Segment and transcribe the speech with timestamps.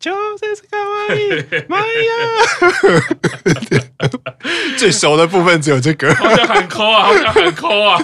[0.00, 0.10] 就
[0.56, 1.18] 是卡哇伊，
[1.68, 1.84] 妈呀！
[4.78, 8.02] 最熟的部分只有这个，好像很抠啊，好像很抠啊！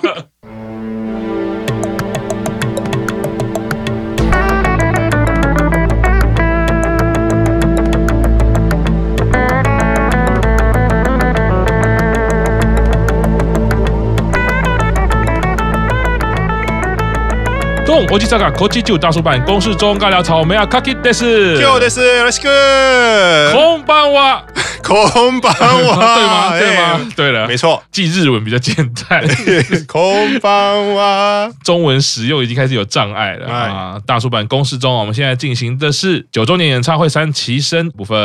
[17.87, 24.45] 国际上国际就大叔版公式中尬聊草莓啊，卡基德斯，就德斯，来个空班哇，
[24.83, 25.53] 空班
[25.87, 26.59] 哇， 对吗？
[26.59, 27.09] 对吗？
[27.17, 28.75] 对了，没错，记日文比较简
[29.09, 29.25] 单，
[29.87, 33.47] 空班哇，中文使用已经开始有障碍了。
[33.51, 34.01] 啊。
[34.05, 38.19] 大叔版公式中，我们现在进行的是九周年演唱会三期生部分。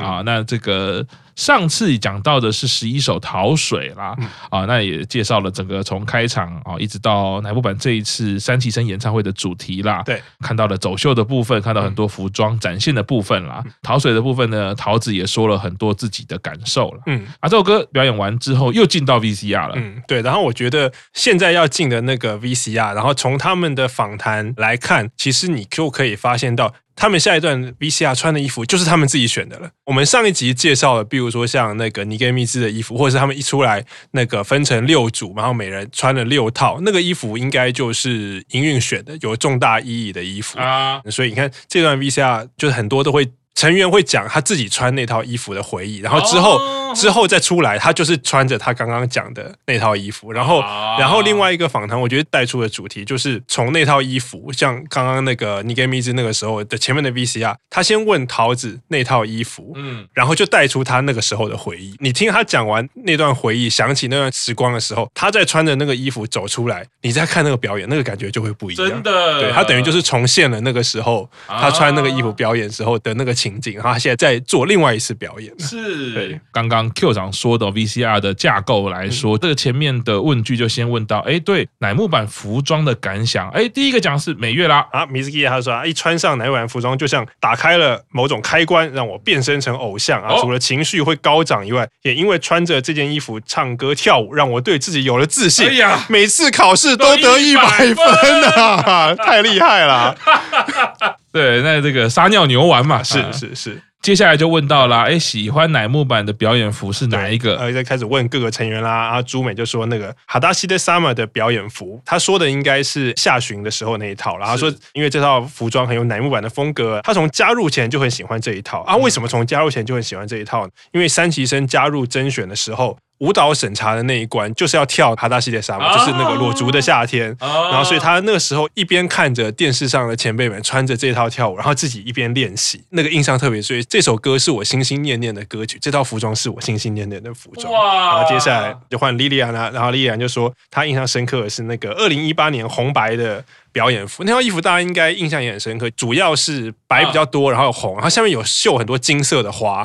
[0.00, 1.06] 啊，那这个。
[1.36, 10.02] 上次讲到的是十一首桃水啦，嗯、啊，那也介绍了整个从开场啊一直到乃木坂这一次三崎生演唱会的主题啦。
[10.04, 13.62] 对，看到了走秀的部分，看到很多服装展现的部分啦。
[13.64, 17.00] 嗯、逃水的部分呢，桃子也说了很多自己的感受了。
[17.06, 19.74] 嗯，啊，这首歌表演完之后又进到 VCR 了。
[19.76, 20.20] 嗯，对。
[20.22, 26.74] 然后我觉得现在要进的那个 VCR，然后从他们的访谈来看，其实你就可以发现到。
[26.94, 29.70] 他们下一段 VCR 穿的衣服就是他们自己选的了。
[29.84, 41.02] 我们上一集介绍了，比如说像那个尼根密兹的衣服，或者是他们一出来那个分成六组，然后每人穿了六套，那个衣服应该就是营运选的，有重大意义的衣服啊。
[41.10, 43.30] 所以你看这段 VCR，就是很多都会。
[43.54, 46.96] 成员会讲他自己穿那套衣服的回忆，然后之后、oh.
[46.96, 51.00] 之后再出来，他就是穿着他刚刚讲的那套衣服，然后、oh.
[51.00, 61.94] 然后另外一个访谈，我觉得带出的主题就是从那套衣服，像刚刚那个尼格米兹那个时候的前面的 VCR，他先问桃子那套衣服，嗯，然后就带出他那个时候的回忆。
[62.00, 68.88] 你听他讲完那段回忆，想起那段时光的时候，他在穿着那个衣服走出来，你再看那个表演，那个感觉就会不一样。
[68.88, 75.52] 真的，对，他等于就是重现了那个时候他穿那个衣服表演时候的那个情景，然后他现在在做另外一次表演。
[75.58, 83.48] 是，对，刚刚 Q 长说的 VCR 的架构来说，这个前面的问句就先问到，哎，对，乃木坂服装的感想。
[83.50, 90.36] 哎，第一个讲是美月啦，啊，Mizuki 他说啊，一穿上乃木坂服装，就像打开了某种开关，让我变身成偶像啊。
[90.40, 95.66] 除了情绪会高涨以外，也因为穿着这件衣服唱歌跳舞，让我对自己有了自信。
[95.66, 97.62] 哎呀，每次考试都得一百
[97.94, 100.16] 分啊， 太厉害了。
[101.32, 103.82] 对，那这个撒尿牛丸嘛，是是是。
[104.02, 107.56] 接下来就问到啦，哎，喜欢乃木坂的表演服是哪一个？
[107.56, 108.90] 呃，再开始问各个成员啦。
[109.10, 114.36] 啊朱美就说那个哈达西的 summer 的表演服，他说的应该是下旬的时候那一套。
[114.38, 118.80] 然后说，因为这套服装很有乃木坂的风格，他从加入前就很喜欢这一套。
[118.80, 120.72] 啊，为什么从加入前就很喜欢这一套呢？
[120.90, 122.98] 因为三崎生加入甄选的时候。
[123.22, 127.34] 舞蹈审查的那一关就是要跳《哈达系列沙漠》，就是那个裸足的夏天。
[127.40, 133.62] 然后，所以他那个时候一边看着电视上的前辈们穿着这套跳舞，然后自己一边练习，那个印象特别。
[133.62, 137.72] 所以这首歌是我心心念念的歌曲，这套服装是我心心念念的服装。
[137.72, 143.44] 然后接下来就换莉莉安了，然后莉莉安就说她印象深刻的是那个二零一八年红白的。
[143.72, 149.84] 表演服那套衣服大家应该印象也很深刻，主要是白比较多，然后有红，然后下面有绣很多金色的花。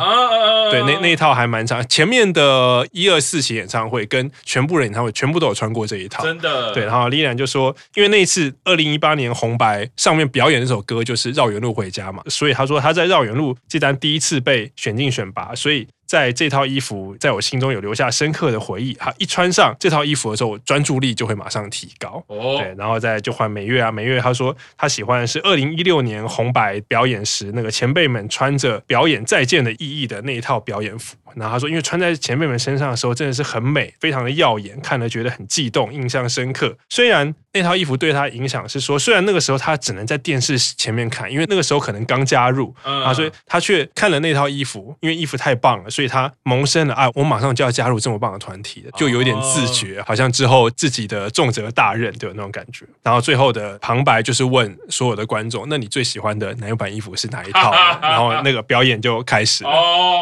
[0.70, 1.88] 对，那那一套还蛮长。
[1.88, 6.24] 前面的一二四期演唱会跟全部人演唱会全部都有穿过这一套。
[6.24, 6.74] 真的。
[6.74, 15.88] 对，然后莉兰就说，因为那一次二零一八年红白上面表演那首歌就是绕远路回家嘛，所以他说他在绕远路这单第一次被选进选拔，所以。
[16.08, 18.94] 在这套衣服在我心中有留下深刻的回忆。
[18.94, 22.24] 哈，一穿上这套衣服的时候，我专注力就会马上提高。
[22.28, 31.18] 哦，对，然后再就换美月啊，美月她说她喜欢的是二零一六年红白表演时那个前辈们穿着表演再见的意义的那一套表演服。
[31.36, 36.76] 然后她说，因为穿在前辈们身上的时候真的是很美，非常的耀眼，看了觉得很悸动，印象深刻。
[36.90, 45.90] 虽然那套衣服对他影响是说，虽然那个时候他只能在电视前面看，因为那个时候可能刚加入啊，所以他却看了那套衣服，因为衣服太棒了。
[45.98, 52.86] 所以他萌生了啊，我马上就要加入这么棒的团体了，就有点自觉，好像之后自己的重责大任都有那种感觉。
[53.02, 59.72] 然后最后的旁白就是问所有的观众：“那你最喜欢的男友版衣服是哪一套？”然后那个表演就开始了。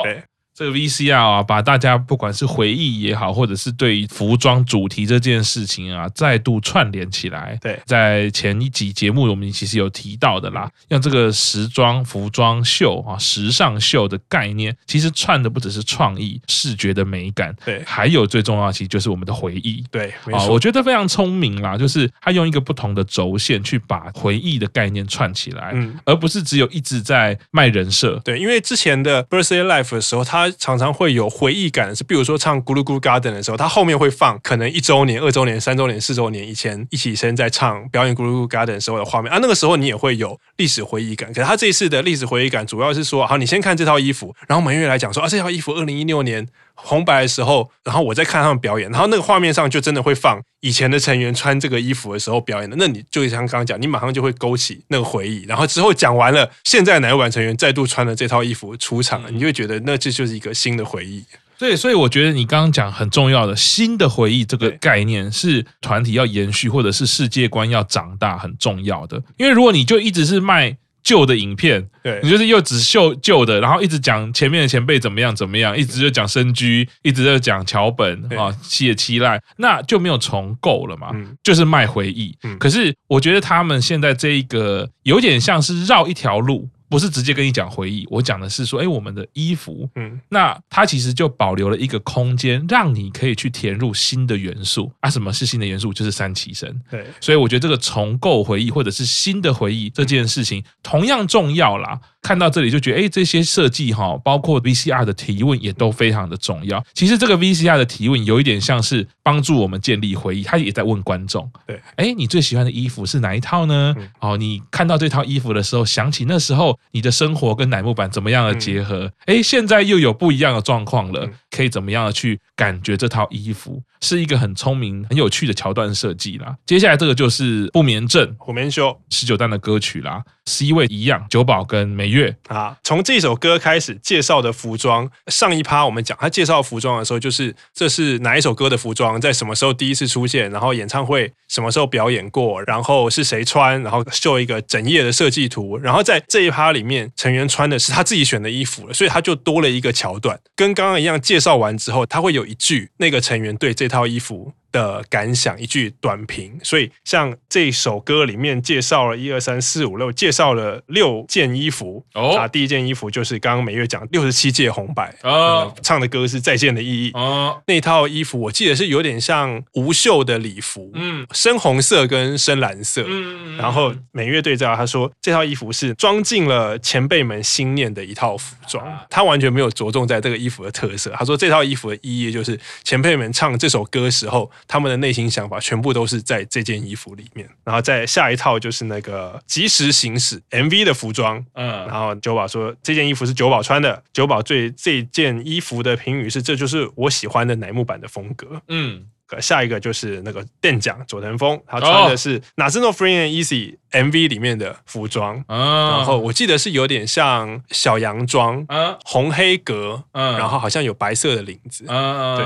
[0.01, 0.23] 对。
[0.55, 7.57] 这个 VCR 啊，把大家不管是回忆也好，或者是对于服装主题这件事情啊，再度串联起来。
[7.61, 19.83] 对，在前一集节目我们其实有提到的啦，用这个时装服装秀啊，时尚秀的概念，其实串的不只是创意、视觉的美感，对，还有最重要的其实就是我们的回忆。
[19.91, 28.21] 对，啊，我觉得非常聪明啦，就是他用一个不同的轴线去把回忆的概念串起来，嗯，而不是只有一直在卖人设。
[28.23, 41.29] 对，因为之前的 Birthday Life 的时候，他常常会有回忆感，是比如说唱《咕噜咕噜 Garden》的时候，他后面会放可能一周年、二周年、三周年、四周年以前一起生在唱表演《咕噜咕噜 Garden》时候的画面啊，那个时候你也会有历史回忆感。
[41.33, 46.47] 可是他这一次的历史回忆感，主要是说，好，你先看这套衣服，然后满月来讲说啊，这套衣服二零一六年。
[46.75, 61.23] 红白的时候，然后我在看他们表演，然后那个画面上就真的会放以前的成员穿这个衣服的时候表演的，那你就像刚刚讲，你马上就会勾起那个回忆，然后之后讲完了，现在乃木坂成员再度穿了这套衣服出场了，你就会觉得那这就是一个新的回忆。
[61.57, 70.77] 对，所以我觉得你刚刚讲很重要的新的回忆这个概念是团体要延续，或者是世界观要长大很重要的，因为如果你就一直是卖。
[71.05, 82.35] 旧的影片，对你就是又只秀旧的，然后一直讲前面的前辈怎么样怎么样，一直就讲深居，一直在讲桥本啊，七野七濑，那就没有重构了嘛，嗯、就是卖回忆。
[82.43, 86.67] 嗯、可是我觉得他们现在这一个有点像是绕一条路。
[86.89, 95.09] 不是直接跟你讲回忆，我讲的是说，哎，我们的衣服，嗯，那它其实就保留了一个空间，让你可以去填入新的元素啊。
[95.09, 95.91] 什么是新的元素？
[95.91, 96.81] 就是三期生。
[96.89, 101.99] 对，所以我觉得这个重构回忆或者是新的回忆这件事情同样重要啦。
[102.25, 106.83] 看到这里就觉得，哎，这些设计哈，包括 VCR 的提问也都非常的重要。
[106.91, 113.95] 其实这个 VCR 的提问有一点像是帮助我们建立回忆，他也在问观众，对，哎，你最喜欢的衣服是哪一套呢？
[114.19, 119.11] 哦，你看到这套衣服的时候，想起那时候你的生活跟乃木坂怎么样的结合？
[119.27, 123.83] 哎，现在又有不一样的状况了，可以怎么样的去感觉这套衣服？
[124.01, 126.55] 是一个很聪明、很有趣的桥段设计啦。
[126.65, 130.23] 接下来这个就是不眠症，不眠秀十九弹的歌曲啦。
[130.45, 132.75] C 位一样，九保跟美月啊。
[132.83, 145.77] 从这首歌开始介绍的服装，上一趴我们讲他介绍服装的时候，就是这是哪一首歌的服装，在什么时候第一次出现，然后演唱会什么时候表演过，然后是谁穿，然后秀一个整页的设计图。
[145.79, 151.19] 然后在这一趴里面，成员穿的是他自己选的衣服，所以他就多了一个桥段，跟刚刚一样。
[151.25, 162.05] 介绍完之后，他会有一句那个成员对这套衣服的感想，一句短评，所以像这首歌里面介绍了一二三四五六，介绍了六件衣服。
[162.13, 167.11] 哦，啊，第一件衣服就是刚刚美月讲六十七届红白，哦，唱的歌是再见的意义。
[167.13, 173.05] 哦，那套衣服我记得是有点像无袖的礼服，嗯，深红色跟深蓝色。
[173.07, 181.11] 嗯，然后美月对照他说，这套衣服是装进了前辈们心念的一套服装，他完全没有着重在这个衣服的特色。
[181.17, 184.51] 他说这套衣服的意义就是前辈们唱这首歌时候。
[184.67, 199.05] 他们的内心想法全部都是在这件衣服里面，然后在下一套就是那个即时行驶 MV 的服装，嗯，然后久保说这件衣服是久保穿的，久保对这件衣服的评语是这就是我喜欢的乃木坂的风格，嗯，
[199.39, 212.45] 下一个就是那个店长佐藤峰，他穿的是 Natsu no Free and Easy MV 里面的服装，嗯，然后我记得是有点像小洋装，嗯，红黑格，嗯，然后好像有白色的领子，嗯，对。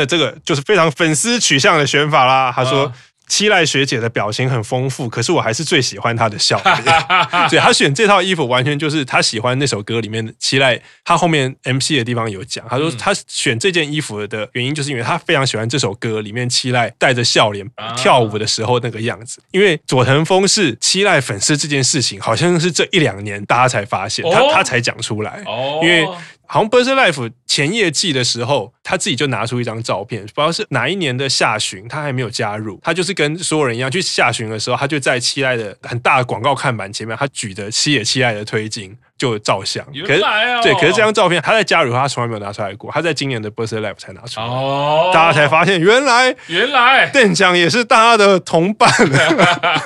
[0.00, 2.50] 那这个就是非常粉丝取向的选法啦。
[2.56, 2.90] 他说，
[3.28, 6.82] 七濑学姐的表情很丰富，可是我还是最喜欢她的笑脸。
[7.50, 10.80] 所以他选这套衣服，完全就是她喜欢那首歌里面的七濑。
[11.04, 19.42] 他后面 MC 的地方有讲，他说他选这件衣服的原因，就是因为他非常喜欢这首歌里面七濑带着笑脸跳舞的时候那个样子。
[19.50, 25.44] 因为佐藤枫是七濑粉丝这件事情，好像是这一两年大家才发现，他他才讲出来。
[25.82, 26.08] 因为。
[26.52, 38.98] 好像《Birthday Life》前业绩的时候，他自己就拿出一张照片，不知道是哪一年的下旬，他还没有加入，他就是跟所有人一样去下旬的时候，他就在七濑的很大的广告看板前面，他举着七野七濑的推进。
[39.20, 40.22] 就照相，可是
[40.62, 47.06] 对，可是这张照片他在加里，他从来没有拿出来过，他在今年的 Birthday Live 才拿出来，哦，大家才发现原来原来。
[47.10, 48.90] 店长也是大家的同伴，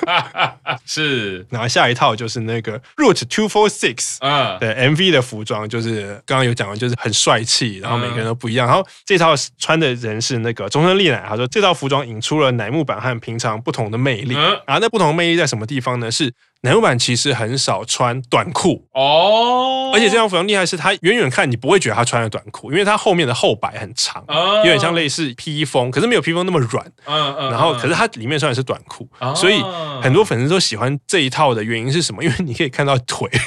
[0.86, 16.08] 是，然后下一套就是那个 Route Two Four Six，嗯，对，MV 的服装就是刚刚有讲的，就是很帅气，然后每个人都不一样，然后这套穿的人是那个中村丽乃，他说这套服装引出了乃木坂和平常不同的魅力，然后那不同的魅力在什么地方呢？
[16.08, 16.32] 是。
[16.64, 26.86] 乃木坂其实很少穿短裤哦，而且这张服装厉害是，他远远看你不会觉得他穿了短裤，因为他后面的后摆很长，有点像类似披风，可是没有披风那么软。
[27.04, 27.50] 嗯嗯。
[27.50, 29.06] 然后，可是它里面穿的是短裤，
[29.36, 29.60] 所以
[30.00, 32.24] 很多粉丝都喜欢这一套的原因是什么？
[32.24, 33.28] 因为你可以看到腿。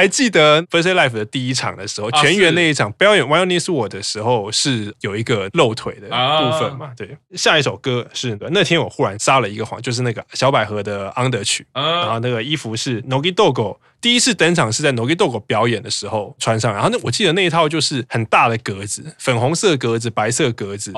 [0.00, 6.92] 还记得《Birthday Life》的第一场的时候，全员那一场表演《Why Only Sword》的时候，是有一个露腿的部分嘛？
[6.96, 7.18] 对。
[7.36, 20.90] 下一首歌是那天我忽然撒了一个谎，就是那个小百合的《Under》曲，然后那个衣服是 Nogi Dogo 第一次登场是在 Nogi Dogo 表演的时候穿上，然后那我记得那一套就是很大的格子，粉红色格子、白色格子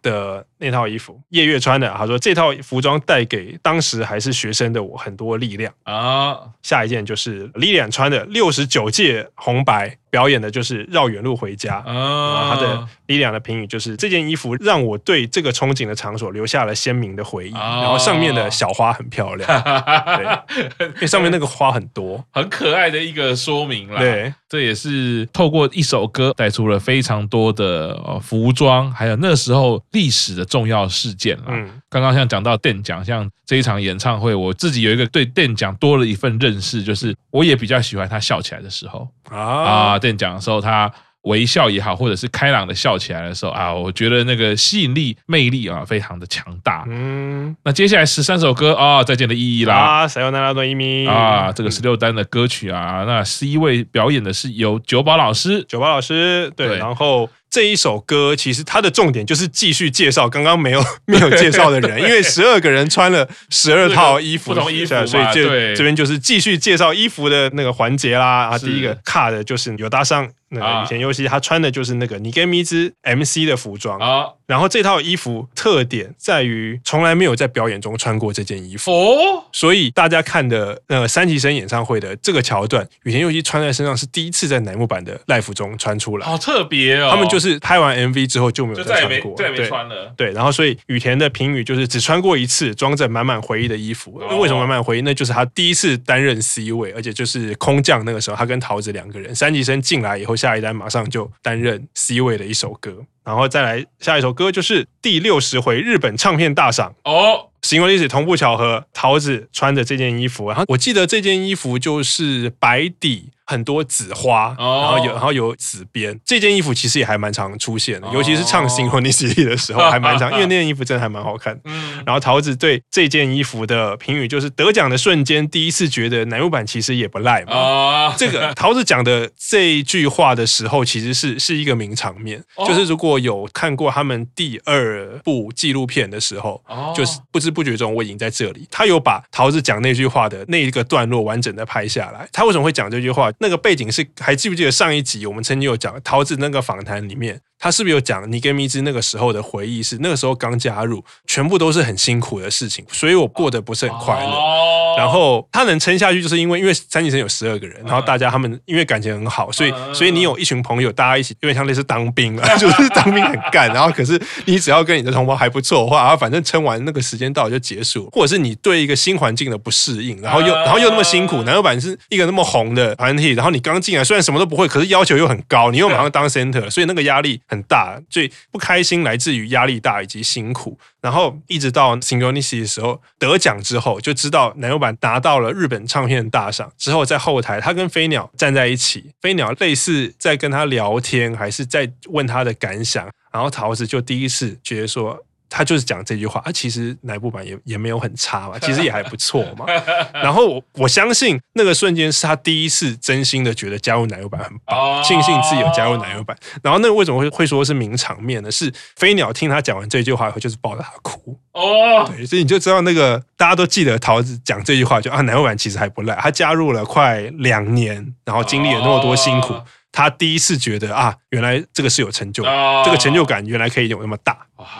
[0.00, 1.92] 的那套衣服，叶月穿的。
[1.96, 6.38] 他说这套服装带给当时还是学生的我很多力量啊。
[6.62, 9.98] 下一件就是 Lilian 穿的六十九届红白。
[10.14, 19.62] 表演的就是绕远路回家，啊，他的 Lilian 的评语就是这件衣服让我对这个憧憬的场所留下了鲜明的回忆，然后上面的小花很漂亮，
[20.78, 23.98] 对，因为上面那个花很多，很可爱的一个说明啦。
[23.98, 31.46] 对，这也是透过一首歌带出了非常多的服装，还有那时候历史的重要事件啦。
[31.48, 39.98] 嗯，刚刚像讲到电奖，像这一场演唱会，我自己有一个对电奖多了一份认识，就是我也比较喜欢他笑起来的时候啊啊。
[39.98, 40.88] 电讲的时候，他
[41.22, 46.84] 微笑也好，或者是开朗的笑起来的时候啊，我觉得那个吸引力、魅力啊，非常的强大。
[46.86, 57.28] 嗯，那接下来十三首歌啊，再见的意义啦，啊，塞哟娜拉多伊米啊，这个十六单的歌曲啊，那 C 位表演的是由九宝老师，九宝老师对，对然后。
[57.54, 68.48] 这一首歌其实它的重点就是继续介绍刚刚没有 没有介绍的人，因为十二个人穿了十二套衣服，不同衣服，所以这这边就是继续介绍衣服的那个环节啦。
[68.48, 70.28] 啊，第一个卡的就是有搭上。
[70.50, 73.98] 那个羽田佑希他穿的就是那个你跟米兹 MC 的服装。
[73.98, 78.92] 啊，然后这套衣服特点在于从来没有在表演中穿过这件衣服。
[78.92, 87.08] 哦，所以大家看的那个三级生演唱会的这个桥段，羽田佑希穿在身上是第一次在乃木坂的 live 中穿出来，好特别哦。
[87.10, 90.12] 他们就是拍完 MV 之后就没有再穿过，再没穿了。
[90.16, 94.18] 对，然后所以羽田的评语就是只穿过一次，装着满满回忆的衣服。
[94.28, 95.00] 那为什么满满回忆？
[95.02, 101.30] 那就是他第一次担任 C 位，而且就是空降那个时候，他跟桃子两个人，三级生进来以后，下一单马上就。
[101.42, 107.50] 担任 C 位的一首歌，然后再来下一首歌就是第六十回日本唱片大赏哦。
[107.64, 113.30] 行为历史同步巧合，桃子穿着这件衣服，然后我记得这件衣服就是白底。
[113.46, 121.60] 很多紫花，然后有然后有紫边，这件衣服其实也还蛮常出现的，尤其是唱《Synchronicity》的时候还蛮常， 因为那件衣服真的还蛮好看。
[121.64, 128.14] 嗯，然后桃子对这件衣服的评语就是得奖的瞬间，第一次觉得乃木坂其实也不赖嘛。
[128.16, 136.64] 这个桃子讲的这一句话的时候，其实是是一个名场面，就是如果有看过他们第二部纪录片的时候，
[136.96, 142.28] 就是不知不觉中我已经在这里，他有把桃子讲那句话的那一个段落完整的拍下来。
[142.32, 143.30] 他为什么会讲这句话？
[143.38, 149.82] 那个背景是还记不记得上一集我们曾经有讲桃子那个访谈里面，他是不是有讲尼根米兹那个时候的回忆？
[149.82, 154.94] 是那个时候刚加入，全部都是很辛苦的事情，所以我过得不是很快乐。
[154.96, 163.68] 然后他能撑下去，就是因为因为三级生有十二个人，然后大家他们因为感情很好，所以所以你有一群朋友，大家一起，因为像类似当兵了， 就是当兵很干。
[163.74, 180.78] 然后可是你只要跟你的同胞还不错的话，然后反正撑完那个时间到就结束，或者是你对一个新环境的不适应，然后又然后又那么辛苦，乃木坂是一个那么红的团体，然后你刚进来虽然什么都不会，可是要求又很高，你又马上当 center，所以那个压力很大，所以不开心来自于压力大以及辛苦。
[181.00, 195.22] 然后一直到 Synchronicity 的时候得奖之后，就知道乃木坂拿到了日本唱片大赏之后，在后台他跟飞鸟站在一起，飞鸟类似在跟他聊天，还是在问他的感想，然后桃子就第一次觉得说。
[195.48, 199.66] 他就是讲这句话，他、啊、其实乃木坂也也没有很差嘛，其实也还不错嘛。
[200.12, 206.36] 然后我我相信那个瞬间是他第一次真心的觉得加入奶油版很棒，庆幸自己有加入奶油版。
[206.62, 208.50] 然后那个为什么会会说是名场面呢？
[208.50, 212.04] 是飞鸟听他讲完这句话以后，就是抱着他哭哦。
[212.08, 219.54] 对，所以你就知道那个大家都记得桃子讲这句话，就啊奶油版其实还不赖，他加入了快两年，然后经历了那么多辛苦。
[219.96, 222.42] 他第一次觉得啊，原来这个是有成就，
[222.84, 224.36] 这个成就感原来可以有那么大，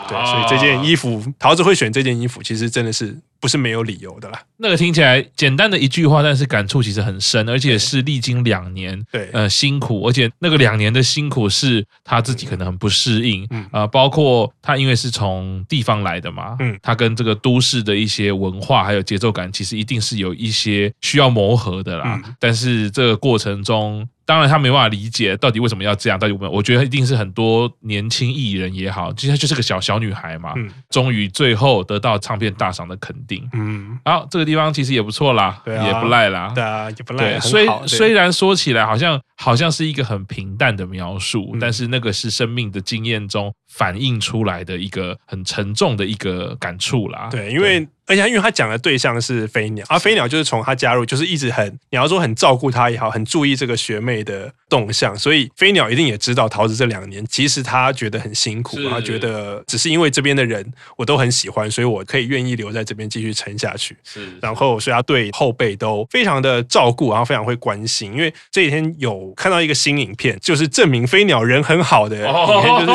[0.09, 4.41] 对，所以这件衣服桃子会选这件衣服，其实真的是不是没有理由的啦。
[4.57, 24.05] 那个听起来简单的一句话，但是感触其实很深，而且是历经两年，对，呃，辛苦，而且那个两年的辛苦是他自己可能很不适应，嗯，啊，包括他因为是从地方来的嘛，嗯，他跟这个都市的一些文化还有节奏感，其实一定是有一些需要磨合的啦，但是这个过程中。
[24.25, 26.17] 当然，他没办法理解到底为什么要这样。
[26.17, 30.53] 到底我，我觉得一定是很多年轻艺人也好，其实她就是个小小女孩嘛。
[30.55, 33.47] 嗯，终于最后得到唱片大赏的肯定。
[33.53, 36.51] 嗯，好，这个地方其实也不错啦，对啊，也不赖啦。
[36.55, 37.39] 对啊，也不赖。
[37.39, 47.27] 虽虽然说起来好像好像是一个很平淡的描述，嗯，但是那个是生命的经验中反映出来的一个很沉重的一个感触啦。
[47.29, 60.63] 对，因为而且因为他讲的对象是飞鸟，而、啊、飞鸟就是从他加入，就是一直很你要说很照顾他也好，很注意这个学妹的动向，所以飞鸟一定也知道桃子这两年其实他觉得很辛苦，他觉得只是因为这边的人
[60.97, 63.97] 我都很喜欢，所以我可以愿意留在这边继续撑下去。
[64.03, 68.13] 是，然后所以他对后辈都非常的照顾，然后非常会关心。
[68.13, 72.85] 因为这几天有看到一个新影片，就是证明飞鸟人很好的影片，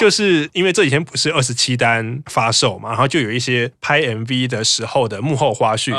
[0.00, 0.17] 就是就是
[0.52, 5.92] 因为这几天不是二十七单发售嘛，然后就有一些拍 MV 的时候的幕后花絮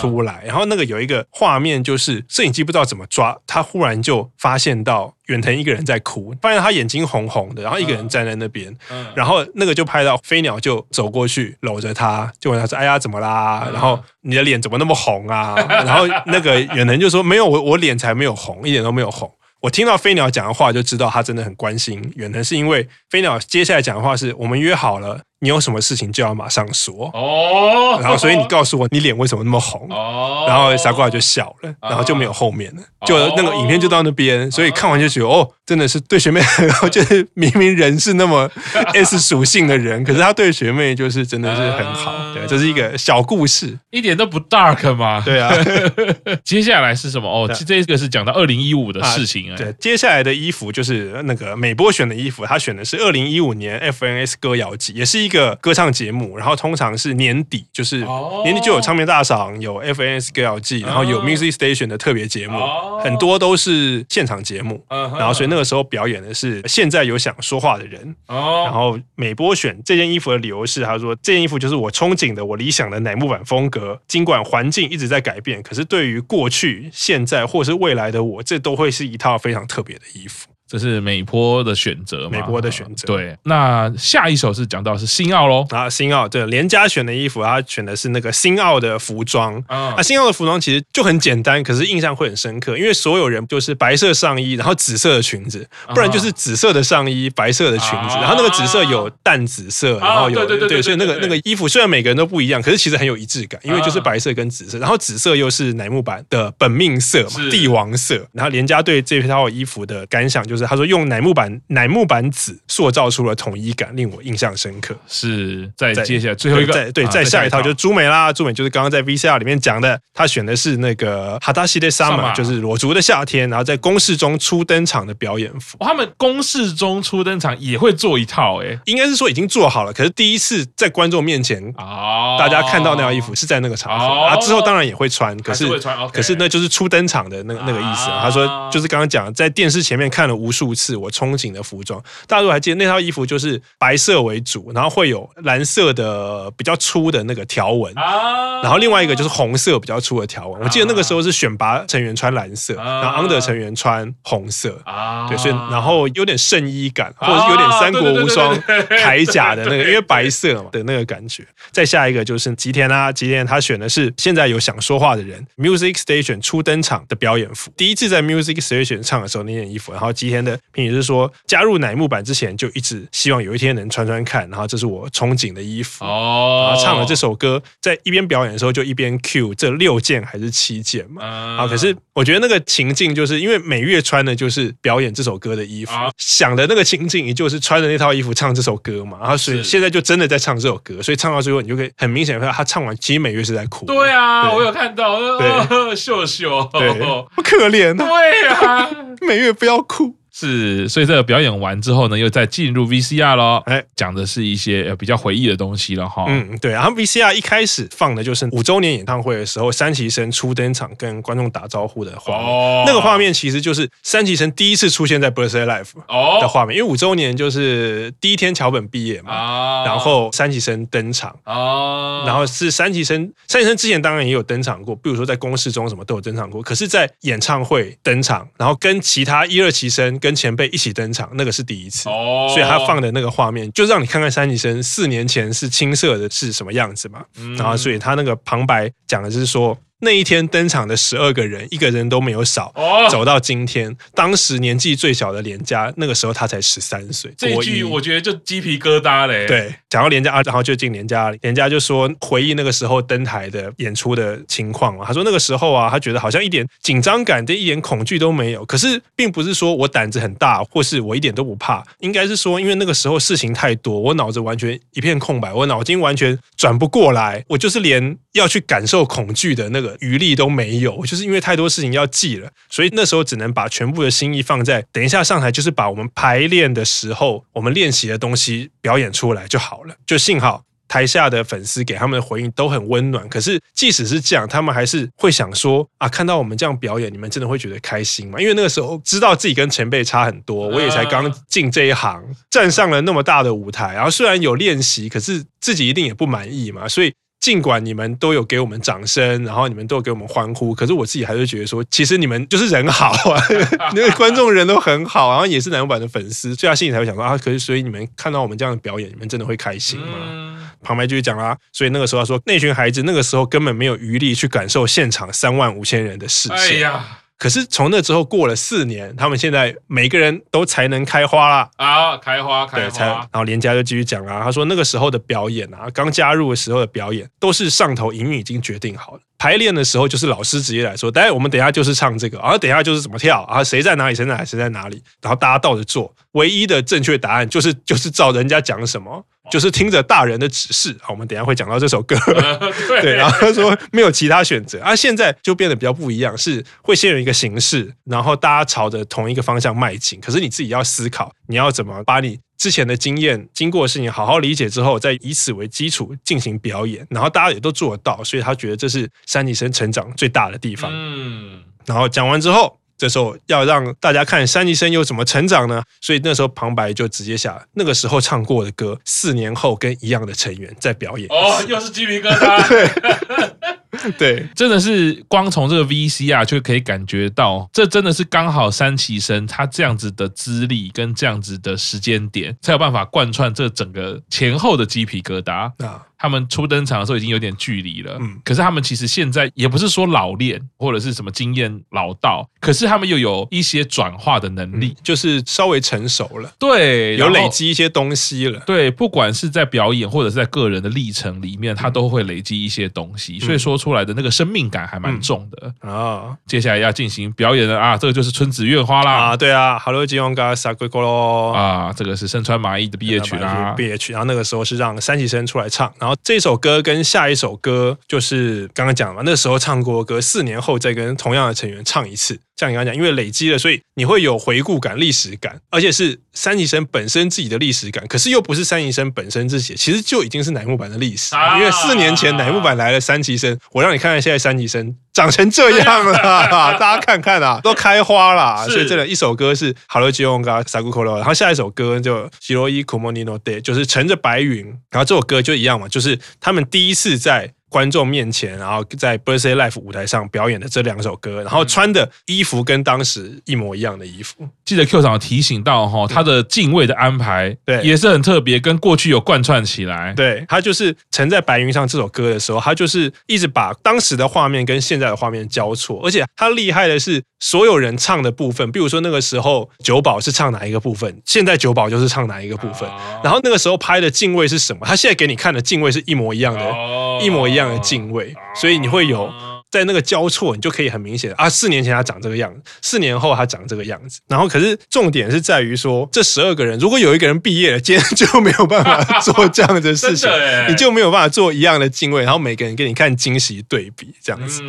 [0.00, 5.14] 出来，然后那个有一个画面，就是摄影机不知道怎么抓，他忽然就发现到。
[5.26, 8.72] 远藤一个人在哭，发现他眼睛红红的，然后一个人站在那边，
[9.12, 13.64] 然后那个就拍到飞鸟就走过去搂着他，就问他说：“哎呀，怎么啦？
[13.66, 19.28] 嗯、然后你的脸怎么那么红啊？”然后那个远藤就说：“没有，我我脸才没有红，一点都没有红。”
[19.60, 25.20] 我听到飞鸟讲的话，就知道他真的很关心远藤，是因为飞鸟接下来讲的话是我们约好了。
[25.40, 27.10] 你有什么事情就要马上说。
[27.12, 29.86] 哦，然后所以你告诉我你脸为什么那么红。
[29.90, 36.40] 哦，然后傻瓜就笑了，然后就没有后面了，就那个影片就到那边，所以看完就觉得哦，真的是对学妹，
[36.90, 38.50] 就是明明人是那么
[38.94, 45.52] S 属性的人，可是他对学妹就是真的是很好，对，这是一个小故事，一点都不 dark 嘛，对啊。
[46.44, 47.28] 接下来是什么？
[47.28, 49.56] 哦，这个是讲到二零一五的事情啊。
[49.56, 57.98] 对，接下来的衣服就是那个美波选的衣服，他选的是二零一五年 FNS 歌谣季，也是一个歌唱节目，然后通常是年底，就是
[58.44, 62.58] 年底就有唱片大赏，有 FNS 歌谣季，然后有 Music Station 的特别节目，
[63.02, 64.84] 很多都是现场节目。
[64.88, 68.14] 然后所以那个时候表演的是现在有想说话的人。
[68.28, 74.00] 然后美波选这件衣服的理由是，他说这件衣服就是我憧憬的、我理想的乃木坂风格。
[74.06, 80.48] 尽管环境一直在改变，可是对于过去、现在或是未来的我，这都会是一套非常特别的衣服。
[80.68, 83.06] 这是美波的选择，美波的选择。
[83.06, 89.62] 对，那下一首是讲到是新奥喽啊，新奥对，连家选的衣服，他选的是那个新奥的服装。
[89.68, 89.94] 啊。
[89.96, 108.26] 那新奥的服装其实就很简单，可是印象会很深刻，因为所有人就是白色上衣，然后紫色的裙子，不然就是紫色的上衣，白色的裙子，然后那个紫色有淡紫色，然后有对对对，所以那个那个衣服虽然每个人都不一样，可是其实很有一致感，因为就是白色跟紫色，然后紫色又是乃木坂的本命色嘛，帝王色。
[108.32, 114.96] 然后连家对这套衣服的感想就是，他说用乃木坂乃木坂子塑造出了统一感，令我印象深刻。
[115.06, 118.32] 是再接下来最后一个，对，再下一套就是朱美啦。
[118.32, 125.76] 朱美就是刚刚在 VCR 里面讲的，他选的是那个哈达西的 summer，就是裸足的夏天，然后在公式中初登场的表演服。
[125.80, 135.66] 他们公式中初登场也会做一套，哎，应该是说已经做好了，可是第一次在观众面前啊，大家看到那套衣服是在那个场合啊，之后当然也会穿，可是
[136.12, 138.06] 可是那就是初登场的那个那个意思。
[138.20, 140.96] 他说就是刚刚讲在电视前面看了无数次。
[140.96, 150.62] 我憧憬的服装，大家如果还记得那套衣服，就是白色为主，然后会有蓝色的比较粗的那个条纹，啊然后另外一个就是红色比较粗的条纹。
[150.62, 161.46] 我记得那个时候是选拔成员穿蓝色，然后 under 成员穿红色，啊对，所以然后有点圣衣感，或者是有点三国无双铠甲的那个，因为白色嘛的那个感觉。
[161.70, 170.58] 再下一个就是吉田啊，吉田他选的是现在有想说话的人 Music Station 初登场的表演服，第一次在 Music Station 唱的时候那件衣服，然后吉田的。
[170.74, 176.04] 也就是说，加入乃木坂之前就一直希望有一天能穿穿看，然后这是我憧憬的衣服。
[176.04, 181.24] 哦，然后唱了这首歌，在一边表演的时候就一边 cue 这六件还是七件嘛？
[181.24, 189.18] 啊，可是我觉得那个情境就是因为每月穿的就是表演这首歌的衣服，想的那个情境也就是穿着那套衣服唱这首歌嘛。
[189.20, 193.86] 然后所以现在就真的在唱这首歌，所以唱到最后你就可以很明显看到他唱完，其实每月是在哭。
[193.86, 196.92] 对啊，我有看到，对， 秀秀，对，
[197.34, 197.96] 不可怜。
[197.96, 198.88] 对啊，
[199.26, 200.14] 每月不要哭。
[200.38, 203.62] 是，所以这个表演完之后呢，又再进入 VCR 咯。
[203.64, 206.26] 哎，讲的是一些比较回忆的东西了哈。
[206.28, 206.72] 嗯，对。
[206.72, 212.46] 然后 VCR 一开始放的就是五周年演唱会的时候，三崎生初登场跟观众打招呼的画面。
[212.46, 212.84] 哦。
[212.86, 215.92] 那个画面其实就是三崎生第一次出现在 Birthday Life
[216.38, 219.32] 的画面，因为五周年就是第一天桥本毕业嘛。
[219.32, 219.84] 哦。
[219.86, 221.34] 然后三崎生登场。
[221.46, 222.24] 哦。
[222.26, 226.60] 然后是三崎生，三崎生之前当然也有登场过，比如说在公式中什么都有登场过。
[226.60, 230.20] 可是，在演唱会登场，然后跟其他一二期生。
[230.26, 232.50] 跟前辈一起登场，那个是第一次，oh.
[232.52, 237.24] 所以他放的那个画面，就让你看看山崎生四年前是青涩的是什么样子嘛。
[237.38, 242.70] 嗯、然后，所以他那个旁白讲的就是说，那一天登场的十二个人，一个人都没有少。
[242.74, 247.32] 哦，走到今天，当时年纪最小的连家，那个时候他才十三岁。
[247.36, 249.46] 这一句我觉得就鸡皮疙瘩嘞。
[249.46, 255.04] 对，讲到连家啊，然后就进连家，连家就说回忆那个时候登台的演出的情况啊。
[255.06, 258.64] 他说那个时候啊，他觉得好像一点紧张感、这一点恐惧都没有。
[258.66, 279.94] 可是并不是说我胆子很大，或是我一点都不怕，应该是说因为那个时候事情太多，我脑子完全一片空白，我脑筋完全转不过来，我就是连要去感受恐惧的那个余力都没有，就是因为太多事情要记了，所以那时候只能把全部的心意放在等一下上台，就是把我们排练的时候我们练习的东西表演出来就好了。
[280.06, 288.40] 就幸好台下的粉丝给他们的回应都很温暖，可是即使是这样，他们还是会想说啊，看到我们这样表演，你们真的会觉得开心吗？
[288.40, 297.12] 因为那个时候知道自己跟前辈差很多，我也才刚进这一行，站上了那么大的舞台，然后虽然有练习，可是自己一定也不满意嘛，所以。
[297.46, 303.40] 尽管你们都有给我们掌声，然后你们都有给我们欢呼，可是我自己还是觉得说，其实你们就是人好啊，
[303.94, 310.16] 那个观众人都很好，然后也是男版的粉丝，所以他心里才会想说啊，可是所以你们看到我们这样的表演，你们真的会开心吗？
[310.24, 316.56] 嗯、旁白继续讲啦，所以那个时候他说，那群孩子那个时候根本没有余力去感受现场三万五千人的视线。
[316.56, 317.04] 哎呀
[317.38, 322.16] 可是从那之后过了四年，他们现在每个人都才能开花啦啊！
[322.16, 322.82] 开花，开花。
[322.82, 323.06] 对，才。
[323.06, 329.20] 然后连家就继续讲啊，他说那个时候的表演啊，刚加入的时候的表演，都是上头隐隐已经决定好了。
[329.38, 336.14] 排练的时候就是老师直接来说，待会我们等一下就是唱这个，然后等一下就是怎么跳，然后谁在哪里，谁在哪里，谁在哪里，然后大家倒着做。
[336.32, 340.94] 唯一的正确答案就是就是照人家讲什么，就是听着大人的指示。
[341.00, 342.16] 好，我们等一下会讲到这首歌，
[343.00, 344.94] 对，然后他说没有其他选择啊。
[344.94, 350.20] 现在就变得比较不一样，是会先有一个形式，然后大家朝着同一个方向迈进。
[350.20, 352.38] 可是你自己要思考，你要怎么把你。
[352.56, 360.90] 之前的经验，经过的事情好好理解之后，再以此为基础进行表演，然后大家也都做得到，所以他觉得这是山崎生成长最大的地方。
[360.92, 365.82] 嗯，然后讲完之后，这时候要让大家看山崎生又怎么成长呢？
[366.00, 371.28] 所以那时候旁白就直接下那个时候唱过的歌，四年后跟一样的成员在表演。
[371.28, 373.76] 哦，又是鸡皮疙瘩。
[374.18, 374.46] 对。
[374.54, 385.70] 真的是光从这个 VCR 就可以感觉到，这真的是刚好三期生他这样子的资历跟这样子的时间点，才有办法贯穿这整个前后的鸡皮疙瘩。
[385.84, 386.02] 啊。
[386.18, 406.36] 他们初登场的时候已经有点距离了，嗯，可是他们其实现在也不是说老练或者是什么经验老道，可是他们又有一些转化的能力，就是稍微成熟了，对，有累积一些东西了，对，不管是在表演或者是在个人的历程里面，他都会累积一些东西，所以说出来的那个生命感还蛮重的啊。
[406.46, 415.92] 接下来要进行表演的啊，这个就是春子月花啦，啊，对啊，哈喽吉翁嘎萨龟哥喽啊，这个是身穿麻衣的毕业曲啦，毕业曲，然后那个时候是让三级生出来唱。
[415.98, 422.40] 然后这首歌跟下一首歌就是刚刚讲嘛，那时候唱过歌，四年后再跟同样的成员唱一次。
[422.55, 428.05] 像你刚刚讲，因为累积了，所以你会有回顾感、历史感，而且是三期生本身自己的历史感。
[428.07, 431.35] 可是又不是三期生本身自己，其实就已经是乃木坂的历史。
[431.57, 436.13] 因为四年前乃木坂来了三期生，我让你看看现在三期生长成这样了，
[436.77, 438.67] 大家看看啊， 都开花了。
[438.67, 444.65] 所以这一首歌是《ハロジオンガサグコロ》，然后下一首歌就《ヒロイクモニノデ》，就是乘着白云。
[444.91, 447.53] 然后这首歌就一样嘛，就是他们第一次在。
[447.70, 454.46] 观众面前，然后在 Birthday Life 舞台上表演的这两首歌，然后穿的衣服跟当时一模一样的衣服。
[454.64, 457.82] 记得 Q 长提醒到哈，他的敬畏的安排对。
[457.82, 460.12] 也是很特别，跟过去有贯穿起来。
[460.14, 472.88] 对，他就是曾在白云上这首歌的时候，他就是一直把当时的画面跟现在的画面交错，而且他厉害的是所有人唱的部分，比如说那个时候九保是唱哪一个部分，现在九保就是唱哪一个部分，
[473.22, 479.30] 然后那个时候拍的敬畏是什么，他现在给你看的敬畏是一模一样的，一模一样的敬畏，所以你会有
[479.70, 484.20] 在那个交错，你就可以很明显啊，四年前他长这个样子，四年后他长这个样子。
[484.28, 490.30] 然后，可是重点是在于说，这十二个人如果有一个人毕业了，今天就没有办法做这样的事情，
[490.68, 492.22] 你就没有办法做一样的敬畏。
[492.22, 494.62] 然后每个人给你看惊喜对比这样子。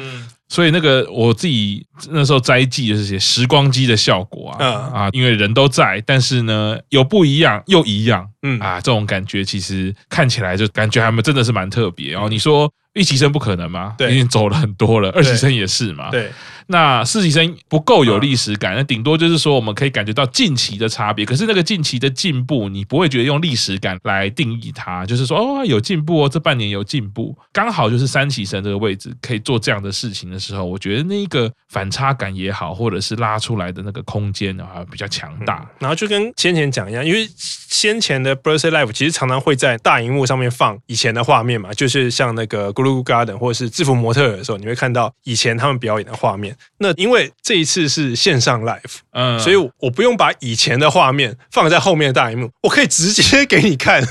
[0.49, 12.11] 所以那个我自己那时候摘记的这些时光机的效果啊啊，因为人都在，但是呢有不一样又一样，嗯啊，这种感觉其实看起来就感觉还蛮真的是蛮特别。
[12.11, 12.71] 然后你说。
[12.97, 13.95] 一期生不可能吗？
[13.97, 15.09] 对，已经走了很多了。
[15.11, 16.09] 二期生也是嘛。
[16.09, 16.31] 对，
[16.67, 21.25] 那实习生不够有历史感，那顶多就是说我们可以感觉到近期的差别。
[21.25, 35.59] 可是那个近期的进步，你不会觉得用历史感来定义它，就是说哦有进步哦，这半年有进步，刚好就是三期生这个位置可以做这样的事情的时候，我觉得那个反差感也好，或者是拉出来的那个空间啊比较强大。
[35.59, 42.71] 嗯、然后就跟先前讲一样，因为先前的 Birthday Life 其实常常会在大荧幕上面放以前的画面嘛，就是像那个
[43.03, 46.55] Garden 或者是制服模特儿的时候，你会看到以前他们表演的画面。
[46.79, 54.03] 那因为这一次是线上 Live，嗯，所以我不用把以前的画面放在后面的大荧幕，我可以直接给你看，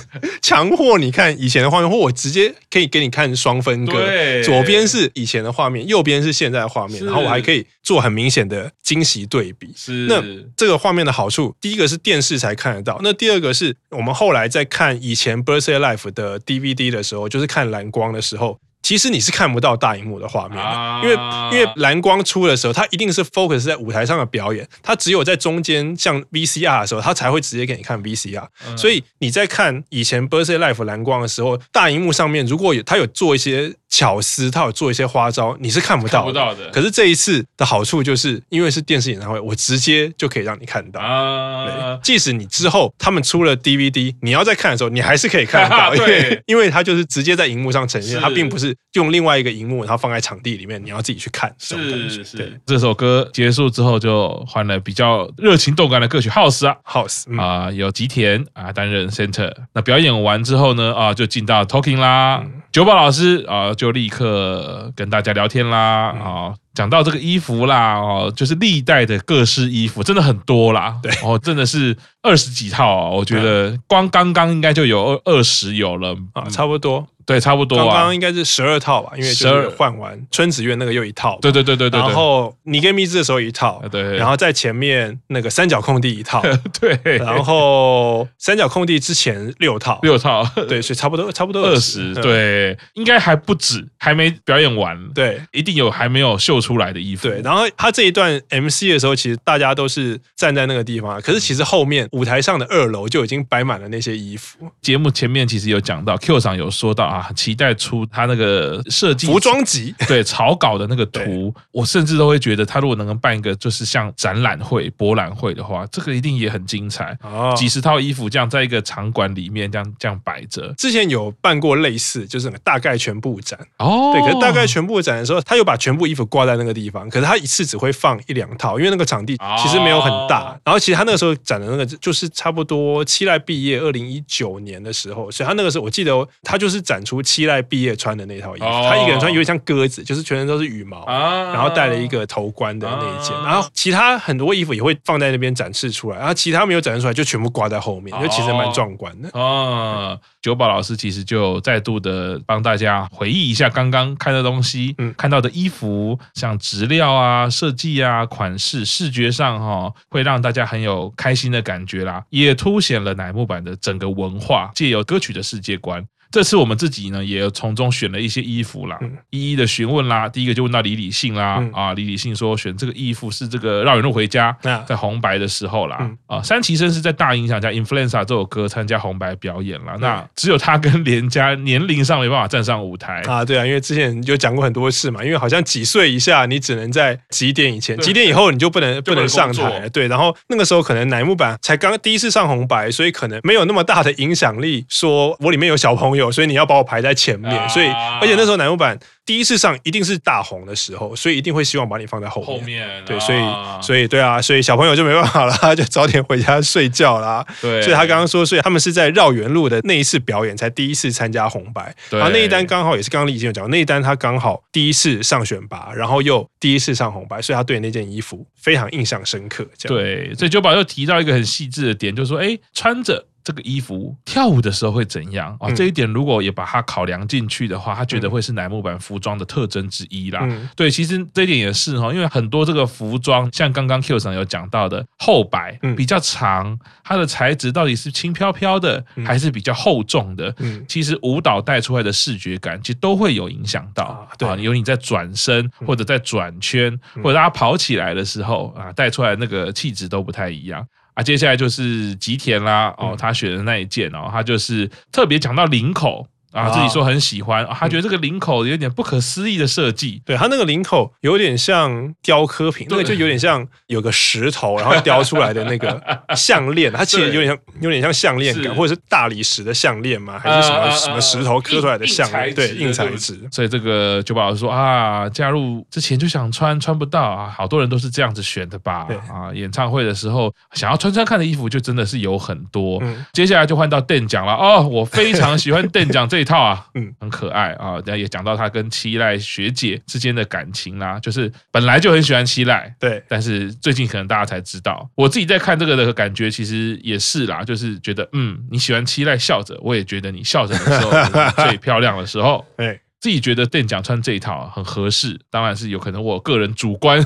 [0.42, 9.72] 强迫你看以前的画面，或我直接可以给你看双分割，对左边是以前的画面，右边是现在的画面，然后我还可以做很明显的惊喜对比。
[9.76, 10.22] 是，那
[10.56, 18.58] 这个画面的好处，第一个是电视才看得到，那第二个是我们后来在看以前 Birthday Life 的 DVD 的时候，就是看蓝光的时候。
[18.86, 28.46] 其实你是看不到大荧幕的画面的，因为因为蓝光出的时候，它一定是 focus 在舞台上的表演，它只有在中间像 VCR 的时候，它才会直接给你看 VCR。
[28.76, 33.74] 所以你在看以前 Birthday Life 蓝光的时候，大荧幕上面如果有它有做一些。
[33.88, 36.68] 巧思，他有做一些花招，你是看不到不到的。
[36.70, 41.00] 可是这一次的好处就是，因为是电视演唱会，我直接就可以让你看到。
[41.00, 45.94] 啊，即使你之后他们出了 DVD，你要再看的时候，你还是可以看得到。
[45.96, 51.54] 对， 因为它就是直接在荧幕上呈现，它并不是用另外一个荧幕，然后放在场地里面，你要自己去看。
[51.58, 52.36] 是是是。
[52.36, 59.52] 对，这首歌结束之后，就换了比较热情动感的歌曲 House 啊 House 啊，有吉田啊担任 Center。
[59.72, 62.44] 那表演完之后呢，啊，就进到 Talking 啦。
[62.76, 66.52] 九宝老师啊，就立刻跟大家聊天啦啊。
[66.74, 77.08] 讲到这个衣服啦，哦，就是历代的各式衣服，真的很多啦，对，哦，真的是二十几套啊，我觉得光刚刚应该就有二二十有了啊，差不多。
[77.26, 77.76] 对，差不多。
[77.76, 81.38] 刚刚应该是十二套吧，因为十二换完春子苑那个又一套。
[81.42, 82.00] 对对对对对。
[82.00, 84.16] 然后你跟蜜汁的时候一套，对。
[84.16, 86.40] 然后在前面那个三角空地一套，
[86.80, 87.18] 对。
[87.18, 97.26] 然后三角空地之前六套，六套，对，所以差不多差不多二十，对，应该还不止，还没表演完，对，一定有还没有秀出来的衣服。
[97.26, 104.70] 对，然后他这一段 MC 的时候，其实大家都是站在那个地方，可是其实后面舞台上的二楼就已经摆满了那些衣服。
[104.80, 108.04] 节目前面其实有讲到，Q 上有说到啊，期待出。
[108.06, 117.16] 他那个设计服装集， 对草稿的那个图，我甚至都会觉得，他如果能够办一个就是像展览会、博览会的话，这个一定也很精彩。
[117.22, 120.72] 哦，几十套衣服这样在一个场馆里面这样这样摆着。
[120.76, 130.58] 之前有办过类似，就是大概全部展哦，对，可是大概全部展的时候，他又把全部衣服挂在那个地方，可是他一次只会放一两套，因为那个场地其实没有很大。
[130.64, 137.96] 然后其实他那个时候展的那个就是差不多期待毕业二零一九年的时候，所以他那个时候我记得他就是展出七濑毕业。
[137.96, 149.30] 穿的那套衣服，他一个人穿有点像鸽子，就是全身都是羽毛，然后戴了一个头冠的那一件，然后其他很多衣服也会放在那边展示出来，然后其他没有展示出来就全部挂在后面，就其实蛮壮观的。
[149.32, 166.06] 哦，九宝老师其实就再度的帮大家回忆一下刚刚看的东西，嗯，看到的衣服，像质料啊、设计啊、款式、视觉上哈，会让大家很有开心的感觉啦，也凸显了乃木坂的整个文化，借由歌曲的世界观。
[166.30, 168.98] 这次我们自己呢，也从中选了一些衣服啦，
[169.30, 170.28] 一一的询问啦。
[170.28, 174.54] 第一个就问到李李信啦，啊，李李信说选这个衣服是这个绕远路回家，
[174.86, 179.96] 在红白的时候啦，啊，山崎生是在大影响下《Influenza》这首歌参加红白表演了。
[180.00, 190.08] 那只有他跟连家年龄上没办法站上舞台啊，对啊，因为之前就讲过很多次嘛，因为好像几岁以下你只能在几点以前，几点以后你就不能不能上台，对。
[190.08, 196.15] 然后那个时候可能乃木坂才刚第一次上红白，所以可能没有那么大的影响力，说我里面有小朋友。
[196.30, 197.86] 所以你要把我排在前面，所以
[198.20, 202.60] 而且那时候乃木坂第一次上一定是大红的时候，所以一定会希望把你放在后面。
[202.60, 203.38] 后面对，所以
[203.82, 207.44] 所以对啊，所以小朋友就没办法了，就早点回家睡觉啦。
[207.60, 211.94] 对，所以他刚刚说，所以他们是在绕远路的那一次表演才第一次参加红白。
[212.08, 219.66] 对，然后那一单刚好也是刚刚李已经有讲，那一单他刚好第一次上选拔，然后又第一次上红白，所以他对那件衣服非常印象深刻。
[219.76, 223.26] 这样对，所以九宝又提到一个很细致的点，就是说，哎，穿着。
[223.46, 225.70] 这个衣服跳舞的时候会怎样啊？
[225.70, 230.44] 这一点如果也把它考量进去的话，他觉得会是乃木坂服装的特征之一啦。
[230.74, 240.52] 对，其实这一点也是哈，因为很多这个服装，像刚刚 Q 上有讲到的后摆比较长，它的材质到底是轻飘飘的还是比较厚重的？
[240.88, 244.28] 其实舞蹈带出来的视觉感，其实都会有影响到。
[244.36, 250.84] 对，有你在转身或者在转圈，或者大家跑起来的时候啊，带出来那个气质都不太一样。
[251.16, 256.28] 啊，接下来就是吉田啦，哦，他选的那一件哦，他就是特别讲到领口。
[256.56, 260.22] 啊，自己说很喜欢，他觉得这个领口有点不可思议的设计。
[260.24, 266.02] 对，他那个领口有点像雕刻品，那个就有点像有个石头，然后雕出来的那个
[266.34, 270.38] 项链，它其实有点像有点像项链感，或者是大理石的项链吗？
[270.38, 272.54] 还是什么什么石头刻出来的项链？
[272.54, 273.38] 对，硬材质。
[273.52, 279.06] 所以这个九宝说啊，加入之前就想穿，穿不到啊，好多人都是这样子选的吧？
[279.30, 283.02] 啊，演唱会的时候想要穿穿看的衣服，就真的是有很多。
[283.32, 288.00] 接下来就换到邓讲了哦，我非常喜欢邓讲这一套啊，嗯，很可爱啊。
[288.06, 295.06] 然后也讲到他跟七濑学姐之间的感情啦，就是本来就很喜欢七濑，对，但是最近可能大家才知道。
[295.14, 301.10] 我自己在看这个的感觉，其实也是啦，就是觉得嗯，你喜欢七濑笑着，我也觉得你笑着的时候
[301.68, 302.98] 最漂亮的时候，哎。
[303.26, 307.20] 自己觉得店长穿这一套很合适，当然是有可能我个人主观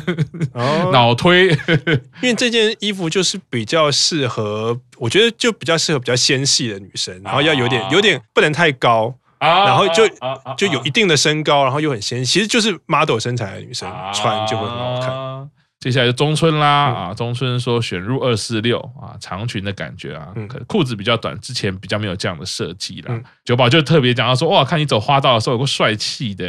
[0.91, 1.49] 脑推，
[2.25, 10.09] 因为这件衣服就是比较适合，我觉得就比较适合比较纤细的女生，然后要有点有点不能太高，然后就
[10.57, 15.51] 就有一定的身高，然后又很纤细，其实就是 model 身材的女生穿就会很好看。
[15.81, 23.07] 接下来就中村啦、嗯、啊，中村说选入二四六啊，长裙的感觉啊，嗯、可裤子比较短，之前比较没有这样的设计啦。
[23.09, 26.45] 嗯、九宝就特别讲到说，哇，看你走花道的时候有个帅气的，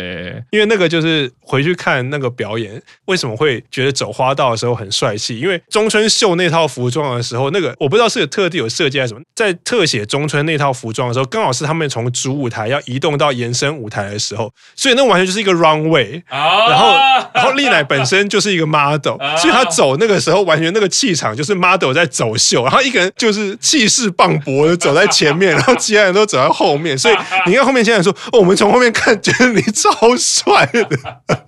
[0.51, 5.39] 因为那个就是回去看那个表演，为什么会觉得走花道的时候很帅气？
[5.39, 16.97] 因为中村秀那套服装的时候，那个我不知道是有特地有设计还是什么，在特写中村那套服装的时候，刚好是他们从主舞台要移动到延伸舞台的时候，所以那完全就是一个 runway，、啊、然后
[17.33, 19.20] 然后丽乃本身就是一个 model。
[19.37, 26.97] 所以他走那个时候，完全那个气场就是 model 在走秀，然后一个人就是气势磅礴的走在前面， 然后其他人都走在后面。
[26.97, 30.87] 所以 你看后面现在说，哦，我们从后面看，觉得你超帅的。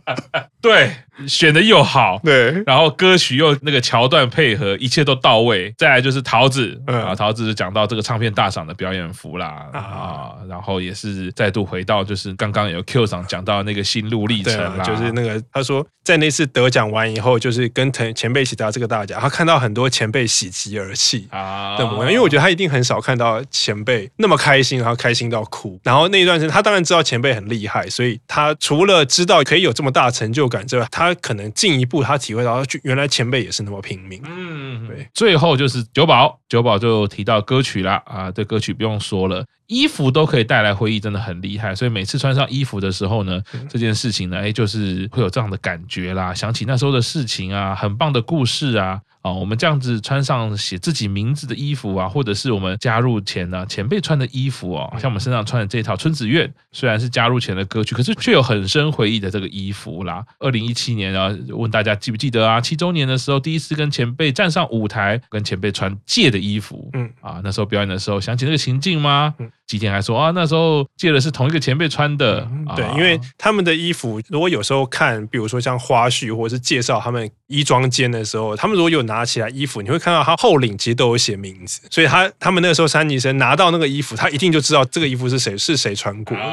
[0.61, 0.91] 对。
[1.27, 5.71] 选的又好，对，然后歌曲又那个桥段配合，一切都到位。
[5.77, 25.79] 再来就是桃子，啊，桃子就讲到这个唱片大赏的表演服啦，啊，然后也是再度回到就是刚刚有 Q 上讲到那个心路历程啦，就是那个他说在那次得奖完以后，就是跟前前辈一起得到这个大奖，他看到很多前辈喜极而泣啊的模样，因为我觉得他一定很少看到前辈那么开心，然后开心到哭。
[25.83, 34.21] 然后那一段时间，他当然知道前辈很厉害，所以他除了知道可以有这么大成就感之外，他可能进一步，他体会到，原来前辈也是那么拼命。
[34.25, 35.07] 嗯，对。
[35.13, 39.45] 最后就是九宝，九宝就提到歌曲啦，啊，这歌曲不用说了。
[39.73, 41.73] 衣服都可以带来回忆，真的很厉害。
[41.73, 49.01] 所以每次穿上衣服的时候呢，这件事情呢，哎，就是会有这样的感觉啦，想起那时候的事情啊，很棒的故事啊。
[49.23, 60.25] 啊，我们这样子穿上写自己名字的衣服啊，或者是我们加入前呢前辈穿的衣服哦，像我们身上穿的这套《春子苑》，虽然是加入前的歌曲，可是却有很深回忆的这个衣服啦。
[60.39, 62.59] 二零一七年啊，问大家记不记得啊？
[62.59, 69.33] 七周年的时候，第一次跟前辈站上舞台，跟前辈穿借的衣服，嗯啊，那时候表演的时候，想起那个情境吗？
[69.65, 86.35] 吉田还说啊，那时候借的是同一个前辈穿的，对，因为他们的衣服，如果有时候看，比如说像花絮或者是介绍他们衣装间的时候，他们如果有拿起来衣服，你会看到他后领其实都有写名字，所以他他们那个时候三级生拿到那个衣服，他一定就知道这个衣服是谁是谁穿过。
[86.35, 86.43] 的，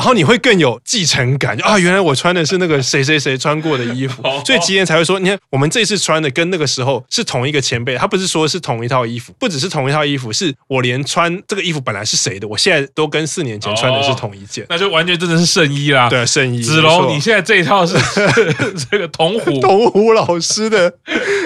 [0.00, 16.62] 然后你会更有继承感，就啊， 原来我穿的是那个谁谁谁穿过的衣服， 所以吉言才会说，你看我们这次穿的跟那个时候是同一个前辈，他不是说是同一套衣服，不只是同一套衣服，是我连穿这个衣服本来是谁的，我现在都跟四年前穿的是同一件，那就完全真的是圣衣啦，对，圣衣。
[16.62, 17.94] 子龙，你现在这一套是
[18.90, 20.90] 这个桐湖桐湖老师的。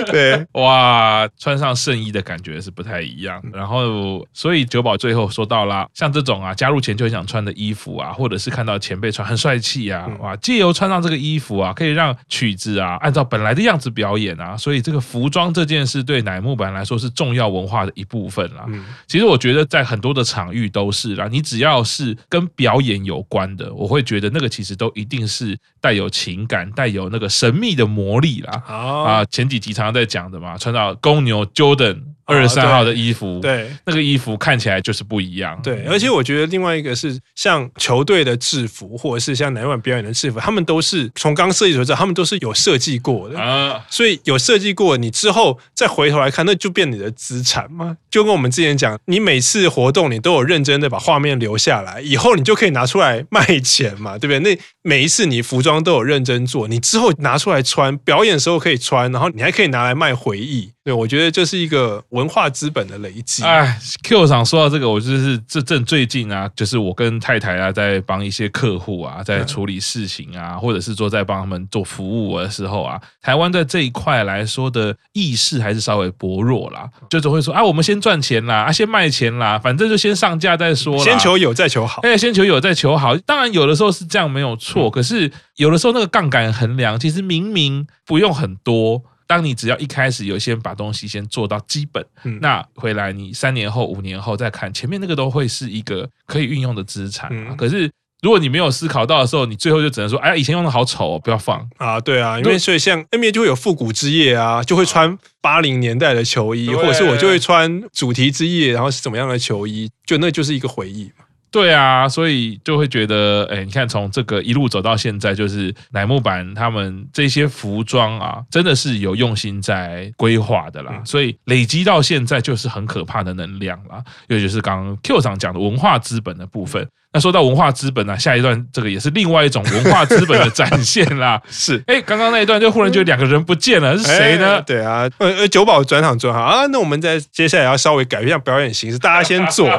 [0.07, 3.43] 对，哇，穿上圣衣的感觉是不太一样。
[3.53, 14.57] 然后，所以九宝最后说到啦，像这种啊，加入前就很想穿的衣服啊，或者是看到前辈穿很帅气啊，哇，借由穿上这个衣服啊，可以让曲子啊按照本来的样子表演啊。
[14.57, 18.67] 所以这个服装这件事对乃木坂来说是重要文化的一部分啦。
[19.07, 28.63] 其实我觉得在很多的场域都是啦，你只要是跟表演有关的，我会觉得那个其实都一定是带有情感、带有那个神秘的魔力啦。
[28.67, 32.14] 啊，前几集常常在讲的嘛，穿到公牛 Jordan。
[32.27, 35.61] 二十三号的衣服，对，那个衣服看起来就是不一样。
[35.63, 43.85] 对，而且我觉得另外一个是像球队的制服，或者是像乃木坂表演的制服，他们都是从刚设计的时候，他们都是有设计过的啊。
[43.91, 47.97] 所以有设计过，你之后再回头来看，那就变你的资产嘛。
[48.11, 54.39] 就跟我们之前讲，你每次活动你都有认真的把画面留下来，以后你就可以拿出来卖钱嘛，对不对？
[54.41, 60.71] 那每一次你服装都有认真做，你之后拿出来穿，表演的时候可以穿，然后你还可以拿来卖回忆。
[60.83, 62.03] 对，我觉得这是一个。
[62.15, 63.43] 文化资本的累积。
[63.43, 83.17] 哎，Q 厂说到这个，我就是这正最近啊，就是我跟太太啊，在帮一些客户啊，在处理事情啊，或者是说在帮他们做服务的时候啊，台湾在这一块来说的意识还是稍微薄弱啦，就总会说啊，我们先赚钱啦，啊，先卖钱啦，反正就先上架再说，先求有再求好，哎，先求有再求好。
[83.27, 89.03] 当然有的时候是这样没有错，可是有的时候那个杠杆衡量，其实明明不用很多。
[89.27, 97.91] 当你只要一开始有先把东西先做到基本，嗯、那回来你三年后、五年后再看前面那个都会是一个可以运用的资产、嗯、可是
[98.23, 101.69] 如果你没有思考到的时候，你最后就只能说：“哎呀，以前用的好丑哦，不要放。
[101.77, 111.13] 啊！”对啊，因为所以像 NBA 就会有复古之夜啊，就会穿八零年代的球衣，或者是我就会穿主题之夜，然后是怎么样的球衣，就那就是一个回忆。
[111.55, 121.01] 对啊，所以就会觉得，哎，你看从这个一路走到现在，就是乃木坂他们这些服装啊，真的是有用心在规划的啦。
[121.05, 126.89] 所以累积到现在就是很可怕的能量啦，尤其是刚刚 Q 长讲的文化资本的部分。
[127.15, 131.41] 那说到文化资本呢、啊，下一段这个也是另外一种文化资本的展现啦。
[131.49, 134.61] 是，哎，刚刚那一段就忽然就两个人不见了，是谁呢？
[134.67, 139.71] 对啊，呃呃，久保转场转好啊，那我们在接下来要稍微改变一下表演形式，大家先做，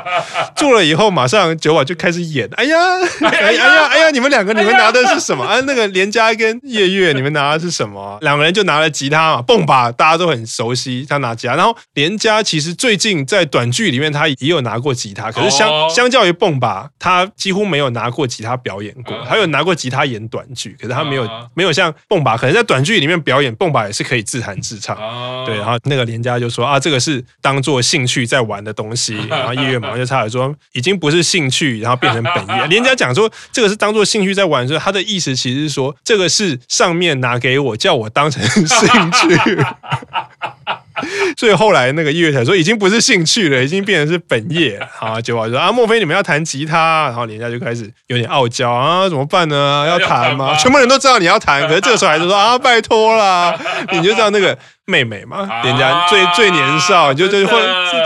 [0.55, 2.49] 做了以后马上久保就开始演。
[2.53, 2.77] 哎呀，
[3.21, 5.43] 哎呀，哎呀，你们两个你们拿的是什么？
[5.43, 8.17] 啊，那个连家跟叶月，你们拿的是什么？
[8.23, 11.55] 两个人就拿了吉他嘛，蹦吧，大家都很熟悉，他拿吉他。
[11.55, 24.95] 然后连家其实最近在短剧里面他也有拿过吉他，可是相相较于蹦吧，他几乎没有拿过吉他表演过，他有拿过吉他演短剧，可是他没有没有像蹦吧，可能在短剧里面表演蹦吧也是可以自弹自唱。
[25.45, 32.67] 对，然后那个连家就说啊，这个是当做兴趣在玩的东西， 然后叶月马上就插嘴说，已经不是兴趣，然后变成本业。
[32.67, 39.37] 连家讲说这个是当做兴趣在玩，所以他的意思其实是说，这个是上面拿给我，叫我当成兴趣。
[41.37, 44.79] 所以后来那个音乐才说已经不是兴趣了，已经变成是本业。
[44.91, 47.05] 好， 久保说啊，莫非你们要弹吉他？
[47.05, 49.85] 然后人家就开始有点傲娇啊，怎么办呢？
[49.89, 50.55] 要弹吗？
[50.55, 53.57] 全部人都知道你要弹，可是这个时候还是说啊，拜托啦，
[53.91, 54.57] 你就知道那个。
[54.85, 57.53] 妹妹嘛，人家最最年少，就就会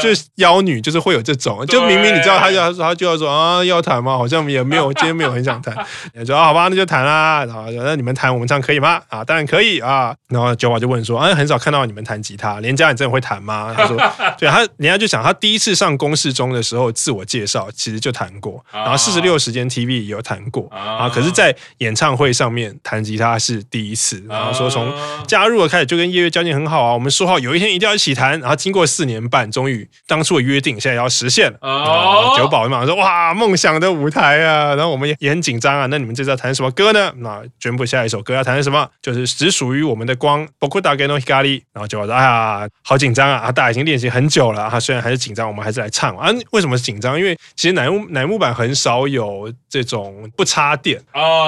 [0.01, 4.17] 就妖女，就是会有这种，就明明你知道他要他就要说啊要弹吗？
[4.17, 5.75] 好像也没有，今天没有很想弹，
[6.15, 7.43] 你说啊好吧，那就弹啦。
[7.45, 9.01] 然后那你们弹我们唱可以吗？
[9.09, 10.15] 啊，当然可以啊。
[10.29, 13.73] 然后九宝就问说啊，很少看到你们弹吉他，连家你真的会弹吗？
[13.75, 13.97] 他说，
[14.39, 24.23] 对他，人家就想他第一次上公式中的时候自我介绍，其实就弹过，然后四十六时间 TV 也有弹过啊，可是，在演唱会上面弹吉他是第一次。
[24.29, 24.89] 然后说从
[25.27, 26.68] 加入了开始就跟叶月交情很好。
[26.68, 31.58] 好啊，我们说好有一天一定要一起谈，然后经过四年半，终于当初的约定现在要实现了。
[31.60, 35.86] 哦，久保马上说：“哇，梦想的舞台啊！”然后我们也也很紧张啊。
[35.86, 37.12] 那你们这次要弹什么歌呢？
[37.18, 38.88] 那宣布下一首歌要弹什么？
[39.00, 40.44] 就是只属于我们的光。
[40.58, 41.44] 仆だけの光。
[41.72, 43.52] 然后久保说：“哎呀，好紧张啊！
[43.52, 44.68] 大家已经练习很久了。
[44.68, 46.28] 他虽然还是紧张，我们还是来唱啊。
[46.50, 47.16] 为什么是紧张？
[47.16, 51.00] 因为其实乃木乃木坂很少有这种不插电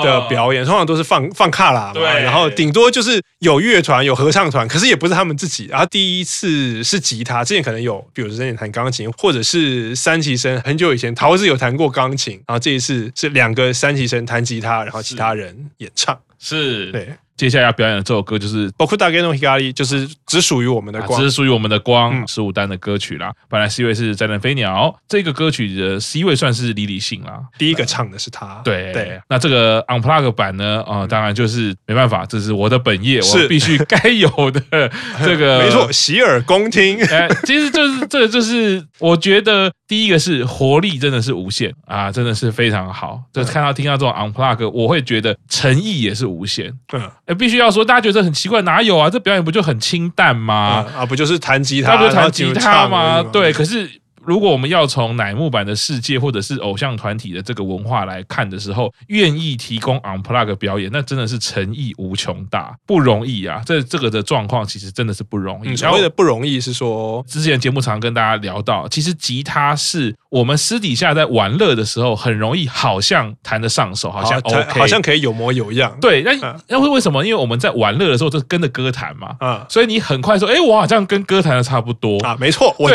[0.05, 1.95] 的表演，通常都是放放卡拉嘛。
[1.95, 5.10] 对，然后顶多就是有乐团、有合唱团，可是也不是。
[5.12, 17.16] ”他们自己，然后第一次是吉他，之前可能有，比如说之前弹钢琴，或者是三期生，很久以前桃子有弹过钢琴，然后这一次是两个三期生弹吉他，然后其他人演唱，是，是对。
[17.37, 22.27] 接下来要表演的这首歌就是《仆だけの光》，就是只属于我们的光，只属于我们的光。
[22.27, 28.63] 十五单的歌曲啦，本来 C 位是《灾难飞鸟》，这个歌曲的 C 位算是李李信啦，第一个唱的是他。
[28.65, 30.83] 对对，那这个 Unplug 版呢？
[30.87, 34.91] 啊，当然就是没办法，这是我的本业，我必须该有的
[35.23, 35.59] 这个。
[35.59, 37.05] 没错，洗耳恭听。
[37.05, 43.21] 哎，其实就是这个，就是我觉得第一个是活力真的是无限啊，真的是非常好。
[43.35, 46.73] 就是看到听到这种 Unplug，我会觉得诚意也是无限。
[46.95, 47.11] 嗯。
[47.36, 49.10] 必须要说，大家觉得很奇怪，哪有啊？
[49.10, 50.86] 这表演不就很清淡吗？
[50.98, 53.24] 啊，不就是弹吉他，他不是弹吉他吗？
[53.24, 54.01] 对，可是。
[54.24, 63.62] 如果我们要从乃木坂的世界或者是偶像团体的这个文化来看的时候，愿意提供 unplug 表演，那真的是诚意无穷大，不容易啊！
[63.66, 65.76] 这这个的状况其实真的是不容易。
[65.76, 75.98] 所谓的不容易是说，之前节目常跟大家聊到，其实吉他是我们私底下在玩乐的时候很容易，好像弹得上手，好像 OK，好像可以有模有样。
[76.00, 76.32] 对，那
[76.68, 77.26] 那会为什么？
[77.26, 82.90] 因为我们在玩乐的时候就跟着歌弹嘛，啊，所以你很快说，哎，我好像跟歌弹的差不多啊，没错，我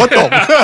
[0.00, 0.28] 我懂。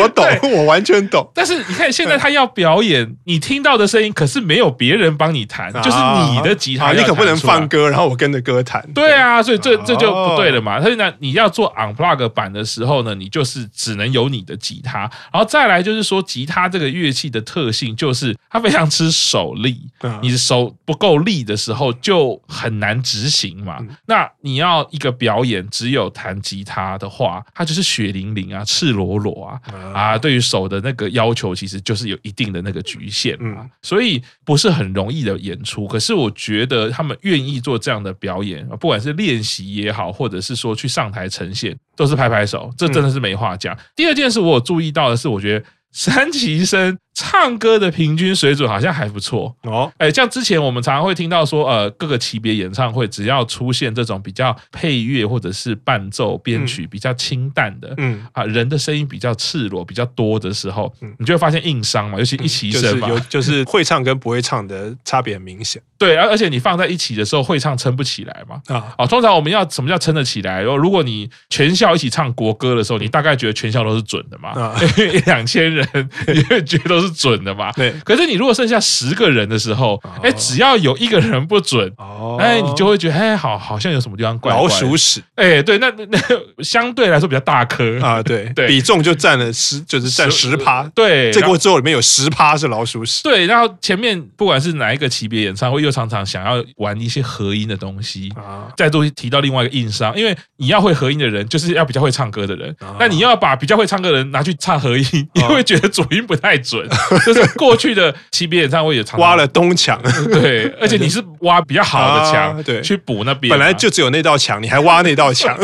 [0.00, 1.28] 我懂，我完全懂。
[1.34, 5.96] 但是你看，现在他要表演，你听到的声音可是没有别人帮你弹，就是
[6.30, 8.84] 你的吉他，你可不能放歌，然后我跟着歌弹。
[8.94, 10.80] 对啊，所以这这就不对了嘛。
[10.80, 15.00] 所以呢，你要做 unplug 版的时候呢，你就是只能有你的吉他，
[15.32, 19.80] 然后再来就是说，吉他这个乐器的特性就是它非常吃手力，
[20.22, 23.78] 你的手不够力的时候就很难执行嘛。
[24.06, 29.60] 那你要一个表演只有弹吉他的话，它就是血淋淋啊，赤裸裸啊
[29.92, 30.18] 啊！
[30.18, 35.86] 对于手的那个要求，其实就是有一定的那个局限嘛，所以不是很容易的演出。
[35.86, 43.76] 可是我觉得他们愿意做这样的表演，不管是练习也好，或者是说去上台呈现，都是拍拍手，这真的是没话讲。
[43.94, 46.98] 第二件事，我有注意到的是，我觉得山崎生。
[47.18, 49.56] 唱歌的平均水准好像还不错。
[49.62, 58.22] 哦，哎，像之前我们常常会听到说，呃，各个级别演唱会只要出现这种比较配乐或者是伴奏编曲比较清淡的，嗯。
[58.32, 65.80] 啊，人的声音比较赤裸比较多的时候，你就会发现硬伤嘛，尤其一期生嘛，就是有就是会唱跟不会唱的差别很明显。
[65.96, 68.60] 对，而而且你放在一起的时候，会唱撑不起来嘛。
[68.66, 68.92] 啊。
[68.98, 70.60] 啊，通常我们要什么叫撑得起来？
[70.60, 74.52] 如果你全校一起唱国歌的时候，你大概觉得全校都是准的嘛，
[75.24, 75.88] 两千人
[76.28, 77.05] 你会觉得都是。
[77.06, 77.72] 是准的嘛？
[77.72, 77.94] 对。
[78.04, 81.92] 可是你如果剩下十个人的时候，哎，只要有一个人不准，
[82.38, 84.62] 哎，你就会觉得，哎，好，好像有什么地方怪怪。
[84.62, 85.22] 老鼠屎。
[85.34, 86.18] 哎，对，那 那
[86.62, 90.82] 相对来说比较大颗啊，对 对，比重就占了十，就是占十趴。
[90.94, 93.22] 对，这锅之后里面有十趴是老鼠屎。
[93.22, 98.68] 对，然后前面不管是哪一个级别演唱会，又常常想要玩一些合音的东西啊。
[98.76, 102.74] 再度提到另外一个硬伤，因为你要会合音的人，就是要比较会唱歌的人。
[102.98, 106.86] 那你要把比较会唱歌的人拿去唱合音，你会觉得主音不太准。
[107.24, 110.00] 就是过去的西边演唱会也常挖了东墙，
[110.32, 115.56] 对，而且你是挖比较好的墙， 对，去补那边，本来就只有那道墙，你还挖那道墙。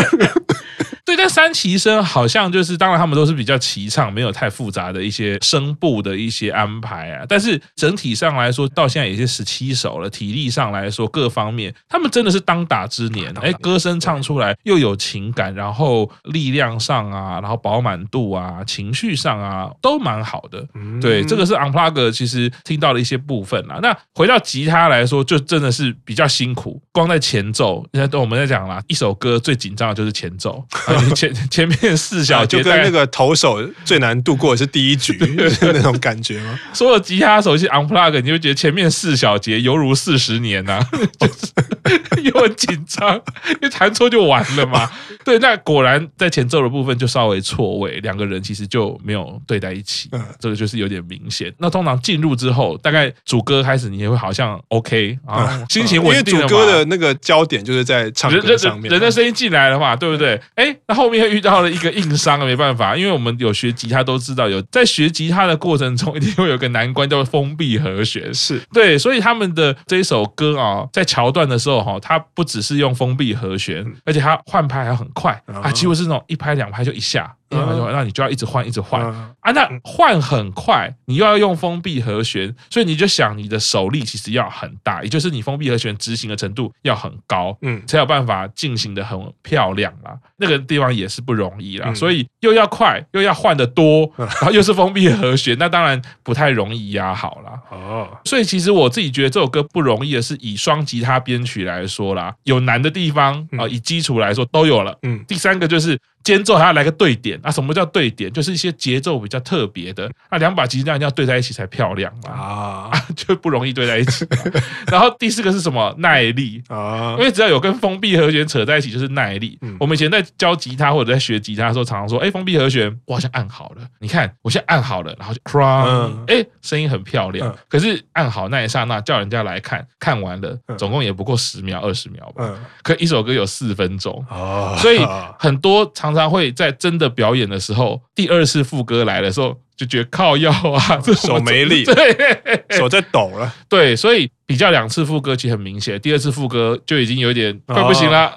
[1.05, 7.27] 对，但山崎生好像就是，当然他们都是比较齐唱，没有太复杂的一些声部的一些安排啊。
[7.29, 13.33] 但是整体上来说，到现在已经十七首了，体力上来说各方面，他们真的是当打之年。
[13.43, 20.65] 哎，歌声唱出来又有情感，然后力量上啊，然后饱满度啊，情绪上啊，都蛮好的。
[21.01, 23.81] 对，这个是 Unplug 其实听到的一些部分啦。
[23.83, 30.65] 那回到吉他来说，就真的是比较辛苦，光在前奏，现在都我们在讲啦，一首歌最紧张的就是前奏。
[31.11, 35.19] 前前面四小节就跟那个投手最难度过的是第一局，
[35.51, 36.59] 是那种感觉吗？
[36.73, 40.89] 所有吉他手去 unplug，你就觉得前面四小节犹如四十年呐、啊，
[41.19, 43.15] 就是 又很紧张，
[43.51, 44.91] 因为弹错就完了嘛。
[45.25, 51.53] 对，那果然在前奏的部分就稍微错位，两个人其实就没有对在一起，这个就是有点明显。
[51.59, 56.49] 那通常进入之后，大概主歌开始，你也会好像 OK 啊，心情稳定了嘛。
[56.51, 60.41] 因为主歌的那个焦点就是在唱歌上面，人的声音进来了嘛，对不对？
[60.57, 68.61] 哎，那后面又遇到了一个硬伤，没办法，因为我们有学吉他都知道，有在学吉他的过程中，一定会有个难关叫做封闭和弦，是。
[68.75, 77.35] 对，所以他们的这一首歌啊，在桥段的时候哈，它不只是用封闭和弦，而且它换拍还很快，啊，几乎是那种一拍两拍就一下。
[77.53, 79.31] 那你就要一直换，一直换啊！
[79.55, 90.17] 那换很快，你又要用封闭和弦，所以你就想你的手力其实要很大，也就是你封闭和弦执行的程度要很高，嗯，才有办法进行的很漂亮啦。
[90.37, 97.61] 那个地方也是不容易啦，所以又要快，又要换的多， 然后又是封闭和弦，那当然不太容易压好啦。
[97.71, 104.97] 哦，所以其实我自己觉得这首歌不容易的是以双吉他编曲来说啦，有难的地方啊，以基础来说都有了。
[105.03, 105.99] 嗯，第三个就是。
[106.25, 107.51] 间奏还要来个对点啊？
[107.51, 108.33] 什么叫对点？
[108.33, 114.27] 就是一些节奏比较特别的，那两把吉他要对在一起才漂亮嘛啊， 就不容易对在一起。
[114.87, 115.93] 然后第四个是什么？
[115.99, 119.59] 耐力啊，因为只要有跟封闭和弦扯在一起，就是耐力。
[119.81, 123.83] 我们以前在教吉他或者在学吉他的时候，常常说：“哎，封闭和弦，我好像按好了。
[123.99, 127.53] 你看，我现在按好了，然后就哐，哎，声音很漂亮。
[127.69, 132.55] 可是按好那一刹那，叫人家来看，看完了，总共也不过十秒、二十秒吧。
[132.83, 135.01] 可一首歌有四分钟啊，所以
[135.39, 136.12] 很多常。
[136.13, 148.31] 常常会在真的表演的时候，第二次副歌来的时候，就觉得靠腰啊，这手没力， 对，手在抖了，对，所以比较两次副歌其实很明显，第二次副歌就已经有点快不行了，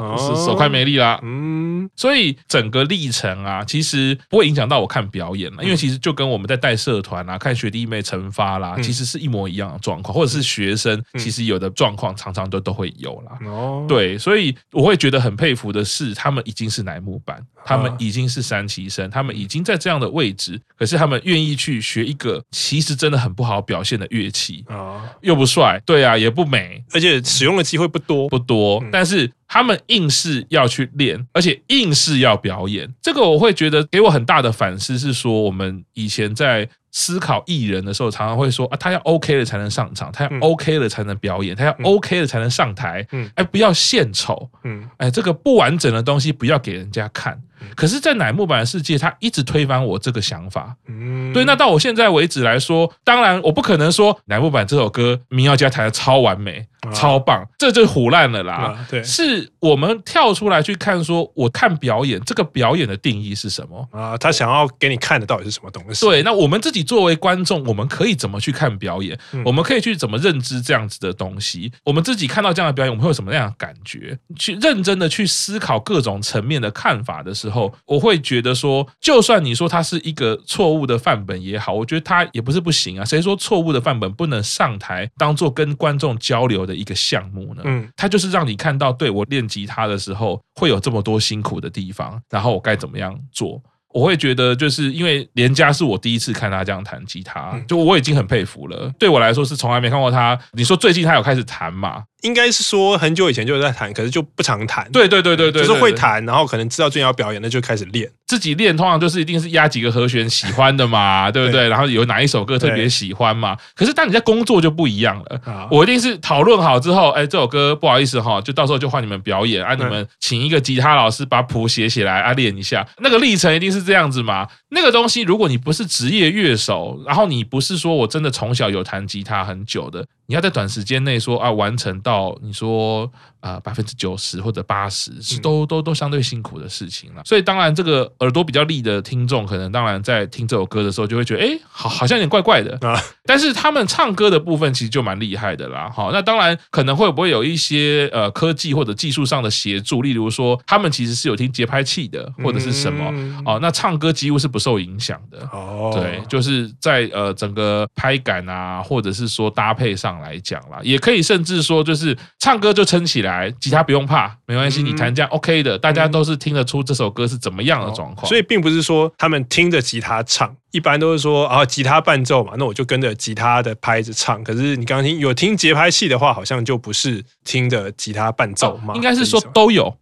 [0.46, 17.46] 手快没力了，嗯，所以整个历程啊，其实不会影响到我看表演了，因为其实就跟我们在带社团啊，看学弟妹成发啦，其实是一模一样的状况，或者是学生，其实有的状况常常都都会有啦，哦，对，所以我会觉得很佩服的是，他们已经是乃木坂。
[17.68, 28.30] 他们已经是三期生，他们已经在这样的位置，可是他们愿意去学一个其实真的很不好表现的乐器啊，又不帅，对啊，也不美，而且使用的机会不多。
[28.30, 29.32] 不多，但是。
[29.48, 47.38] 他们硬是要去练，而且硬是要表演，这个我会觉得给我很大的反思，是说我们以前在思考艺人的时候，常常会说啊，他要 OK 了才能上场，他要 OK 了才能表演，他要 OK 了才能上台，嗯，哎，不要献丑，嗯，哎，这个不完整的东西不要给人家看。
[47.76, 50.76] 可是，在乃木坂的世界，他一直推翻我这个想法。
[50.88, 51.44] 嗯，对。
[51.46, 58.86] 那到我现在为止来说，当然我不可能说乃木坂这首歌民谣家弹的超完美、超棒，这就唬烂了啦。
[58.90, 64.16] 对，是我们跳出来去看，说我看表演，这个表演的定义是什么啊？
[64.18, 66.06] 他想要给你看的到底是什么东西？
[66.06, 66.22] 对。
[66.22, 69.20] 那我们自己作为观众，我们可以怎么去看表演？
[69.44, 71.72] 我们可以去怎么认知这样子的东西？
[71.84, 74.18] 我们自己看到这样的表演，我们会有什么样的感觉？
[74.38, 77.74] 去认真的去思考各种层面的看法的时候。
[77.86, 83.06] 我会觉得说，就算你说它是一个错误的范本也好，我觉得它也不是不行啊。
[83.06, 87.62] 谁说错误的范本不能上台当做跟观众交流的一个项目呢？
[87.66, 93.62] 嗯，它就是让你看到，对我练吉他的时候会有这么多辛苦的地方，然后我该怎么样做？
[93.96, 98.92] 我会觉得，就是因为连家是我第一次看他这样弹吉他，就我已经很佩服了。
[99.00, 100.38] 对我来说是从来没看过他。
[100.52, 102.04] 你说最近他有开始弹吗？
[102.26, 104.90] 应该是说很久以前就在弹，可是就不常弹。
[104.92, 108.10] 对对对对对，就是会弹，然后可能知道最近要表演，那就开始练。
[108.26, 111.70] 自己练通常就是一定是压几个和弦喜欢的嘛， 对不对？
[111.70, 113.56] 然后有哪一首歌特别喜欢嘛？
[113.76, 115.70] 可是当你在工作就不一样了。
[115.70, 122.86] 我一定是讨论好之后，哎，这首歌不好意思哈，就到时候就换你们表演啊，你们请一个吉他老师把谱写起来啊，练一下。
[122.98, 124.48] 那个历程一定是这样子嘛？
[124.70, 130.04] 那个东西，如果你不是职业乐手，然后你不是说我真的从小有弹吉他很久的。
[130.28, 133.10] 你要在短时间内说啊，完成到你说
[133.40, 137.22] 啊百分之九十或者八十是都都都相对辛苦的事情了。
[137.24, 143.00] 所以当然这个耳朵比较利的听众，可能当然在听这首歌的时候就会觉得，哎，好好像有点怪怪的啊。
[143.24, 145.92] 但是他们唱歌的部分其实就蛮厉害的啦。
[145.94, 153.14] 好，那当然可能会不会有一些呃科技或者技术上的协助，例如说他们其实是有听节拍器的或者是什么
[153.46, 155.48] 哦，那唱歌几乎是不受影响的。
[155.52, 160.15] 哦，对，就是在呃整个拍感啊，或者是说搭配上。
[160.20, 168.28] 来讲啦，也可以甚至说，就是唱歌就撑起来，吉他不用怕，没关系，你弹这样 OK 的，大家都是听得出这首歌是怎么样的状况。
[168.28, 174.44] 所以并不是说他们听着吉他唱，一般都是说啊，吉他伴奏嘛，那我就跟着吉他的拍子唱。
[174.44, 179.96] 可是你刚刚听有听节拍器的话，好像就不是听着吉他伴奏嘛，应该是说都有，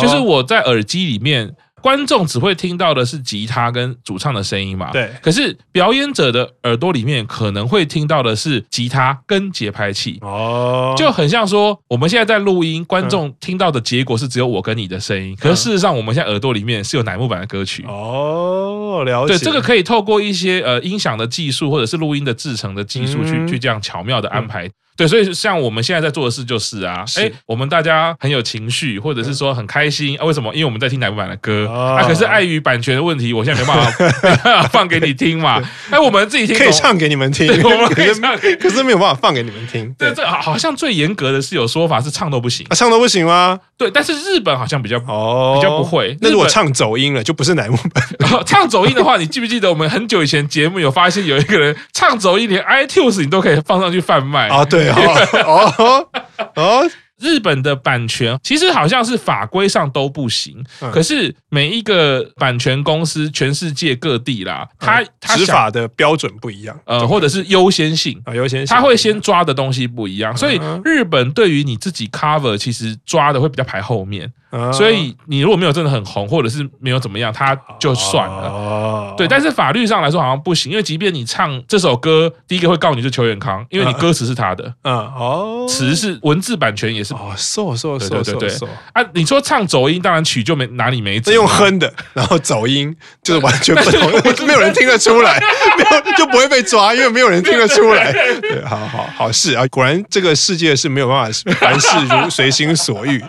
[0.00, 1.54] 就是我在耳机里面。
[1.82, 4.90] 观众只会听到的是吉他跟主唱的声音嘛？
[4.92, 5.10] 对。
[5.22, 15.36] 可是表演者的耳朵里面可能会听到的是吉他跟节拍器哦，就很像说我们现在在录音，观众听到的结果是只有我跟你的声音。
[15.40, 19.02] 可是事实上，我们现在耳朵里面是有乃木坂的歌曲哦。
[19.04, 19.36] 了解。
[19.36, 24.68] 对，这个可以透过一些呃音响的技术或者是录音的制成的技术去去这样巧妙的安排。
[25.00, 30.26] 对，所以像我们现在在做的事就是啊，哎，我们大家很有情绪，或者是说很开心啊？
[30.26, 30.52] 为什么？
[30.52, 32.04] 因为我们在听乃木坂的歌啊。
[32.06, 35.58] 可是碍于版权的问题，我现在没办法没办法放给你听嘛。
[35.88, 39.90] 哎，我们自己听可以唱给你们听，我们 可以唱，可是没有办法放给你们听。
[39.96, 43.58] 对，这好像最严格的是有说法是唱都不行，啊唱都不行吗？
[43.78, 46.14] 对，但是日本好像比较哦，比较不会。
[46.20, 48.44] 那如果唱走音了，就不是乃木坂。
[48.44, 54.62] 唱走音的话，你记不记得我们很久以前节目有发现有一个人唱走音，连 iTunes 你都可以放上去贩卖啊？
[54.66, 54.89] 对
[55.46, 55.74] 哦。
[55.78, 56.08] 哦
[56.56, 74.32] 哦，日本的版权其实好像是法规上都不行，可是每一个版权公司，全世界各地啦，它它执法的标准不一样，呃，或者是优先性啊，优先性，他会先抓的东西不一样，所以日本对于你自己 cover，其实抓的会比较排后面。
[74.72, 79.14] 所以你如果没有真的很红，或者是没有怎么样，他就算了。
[79.16, 84.74] 对，但是法律上来说好像不行，因为即便你唱这首歌，第一个会告你是邱元康，因为你歌词是他的。
[84.82, 87.14] 嗯哦，词是文字版权也是。
[87.14, 89.02] 哦，说说说说说啊！
[89.14, 91.20] 你说唱走音，当然曲就没哪里没。
[91.30, 95.38] 用哼的，然后走音就是完全不同， 没有人听得出来，
[95.78, 98.12] 没有就不会被抓，因为没有人听得出来。
[98.42, 103.22] 对，好好好是啊，果然这个世界是没有办法凡事如随心所欲。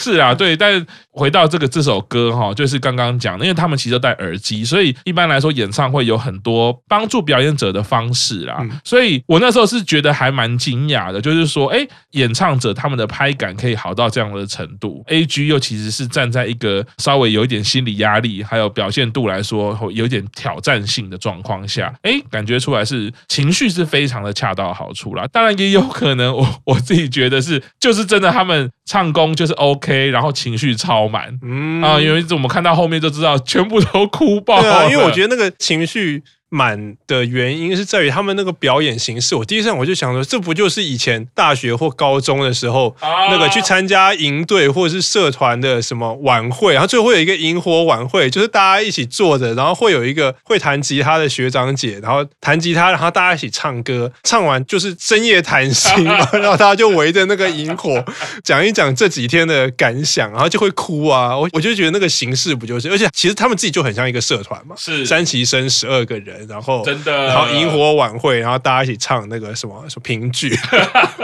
[0.00, 0.84] 是啊，对，但
[1.20, 8.66] 回到这个这首歌哈，就是刚刚讲的，因为他们其实都戴耳机，所以一般来说演唱会有很多帮助表演者的方式啦。
[8.82, 25.26] 所以我那时候是觉得还蛮惊讶的，就是说，哎，演唱者他们的拍感可以好到这样的程度，AG 又其实是站在一个稍微有一点心理压力，还有表现度来说有一点挑战性的状况下，哎，感觉出来是情绪是非常的恰到好处啦。
[25.30, 29.80] 当然也有可能我我自己觉得是，就是真的他们唱功就是 OK。
[29.80, 36.22] OK，然后情绪超满，嗯啊，因为我们看到后面就知道全部都哭爆了，啊，因为我觉得那个情绪。
[36.50, 39.34] 满的原因是在于他们那个表演形式。
[39.36, 58.04] 我第一次我就想说，这不就是以前大学或高中的时候，那个去参加营队或者是社团的什么晚会，然后最后会有一个萤火晚会，就是大家一起坐着，然后会有一个会弹吉他的学长姐，然后弹吉他，然后大家一起唱歌，唱完就是深夜谈心， 然后大家就围着那个萤火
[58.42, 61.36] 讲一讲这几天的感想，然后就会哭啊。
[61.38, 66.39] 我我就觉得那个形式不就是，而且其实他们自己就很像一个社团嘛，是三旗生十二个人。
[66.48, 70.56] 然后真的，然后萤火晚会，然后大家一起唱那个什么什么评剧，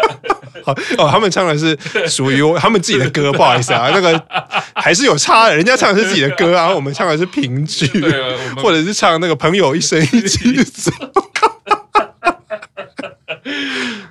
[0.98, 1.76] 哦，他们唱的是
[2.08, 4.20] 属于他们自己的歌，不好意思啊，那个
[4.74, 7.86] 还是有差的，人家唱的是自己的歌，然后我们唱的是评剧，
[8.56, 10.90] 或者是唱那个朋友一生一起走。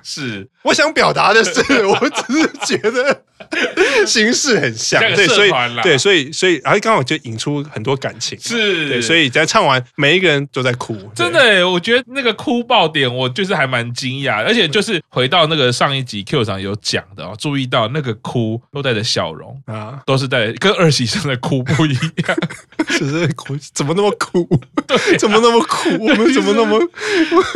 [0.02, 3.22] 是，我想表达的是，我只是觉得
[4.06, 5.50] 形式很像，对，所以
[5.82, 8.88] 对，所以所以，然后刚好就引出很多感情，是。
[8.88, 22.36] 对，所以在唱完，每一个人都在哭，真的，我觉得那个哭爆点，我就是还蛮惊讶，而且就是回到那个上一集 Q 上有讲的哦，注意到那个哭都带着笑容啊，都是带跟二喜生的哭不一样，
[22.88, 24.46] 只是哭，怎么那么哭？
[24.86, 25.90] 对，怎么那么哭？
[25.98, 26.80] 我们怎么那么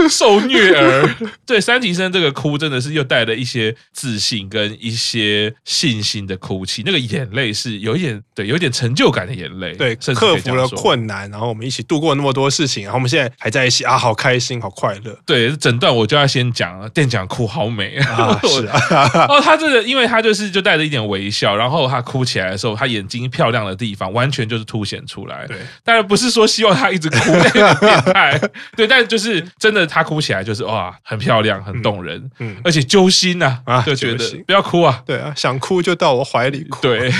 [0.08, 1.16] 受虐儿？
[1.46, 9.72] 对，三级生这个哭真的是又带了一些自信跟一些信心的哭泣，那个眼泪是有一点对，有一点成就感的眼泪。
[9.76, 15.18] 对，克服了困难，然后我们一起度过那么多事情，然后我们现在还在一起啊，好开心，好快乐。
[15.24, 18.78] 对，整段我就要先讲了，店长哭好美 啊，是啊。
[19.30, 25.46] 哦，他这个，因为他就是就带着一点微笑，然后他哭起来的时候，他眼睛漂亮的地方完全就是凸显出来。
[25.46, 28.38] 对，当然不是说希望他一直哭，那个变态。
[28.76, 32.30] 对，但就是真的，他哭起来就是哇，很漂亮，很动人。
[32.40, 36.80] 嗯，而且揪心呐啊，就觉得不要哭啊，对啊，想哭就到我怀里哭。
[36.80, 37.12] 对，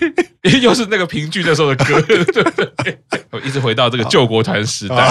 [0.62, 2.98] 又是那个评剧那时候的歌，对对，
[3.30, 5.08] 我一直回到这个救国团时代。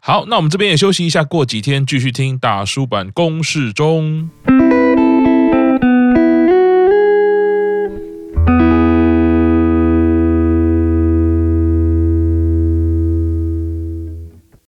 [0.00, 4.30] 好，那我们这边也休息一下，过几天继续听大叔版公式中。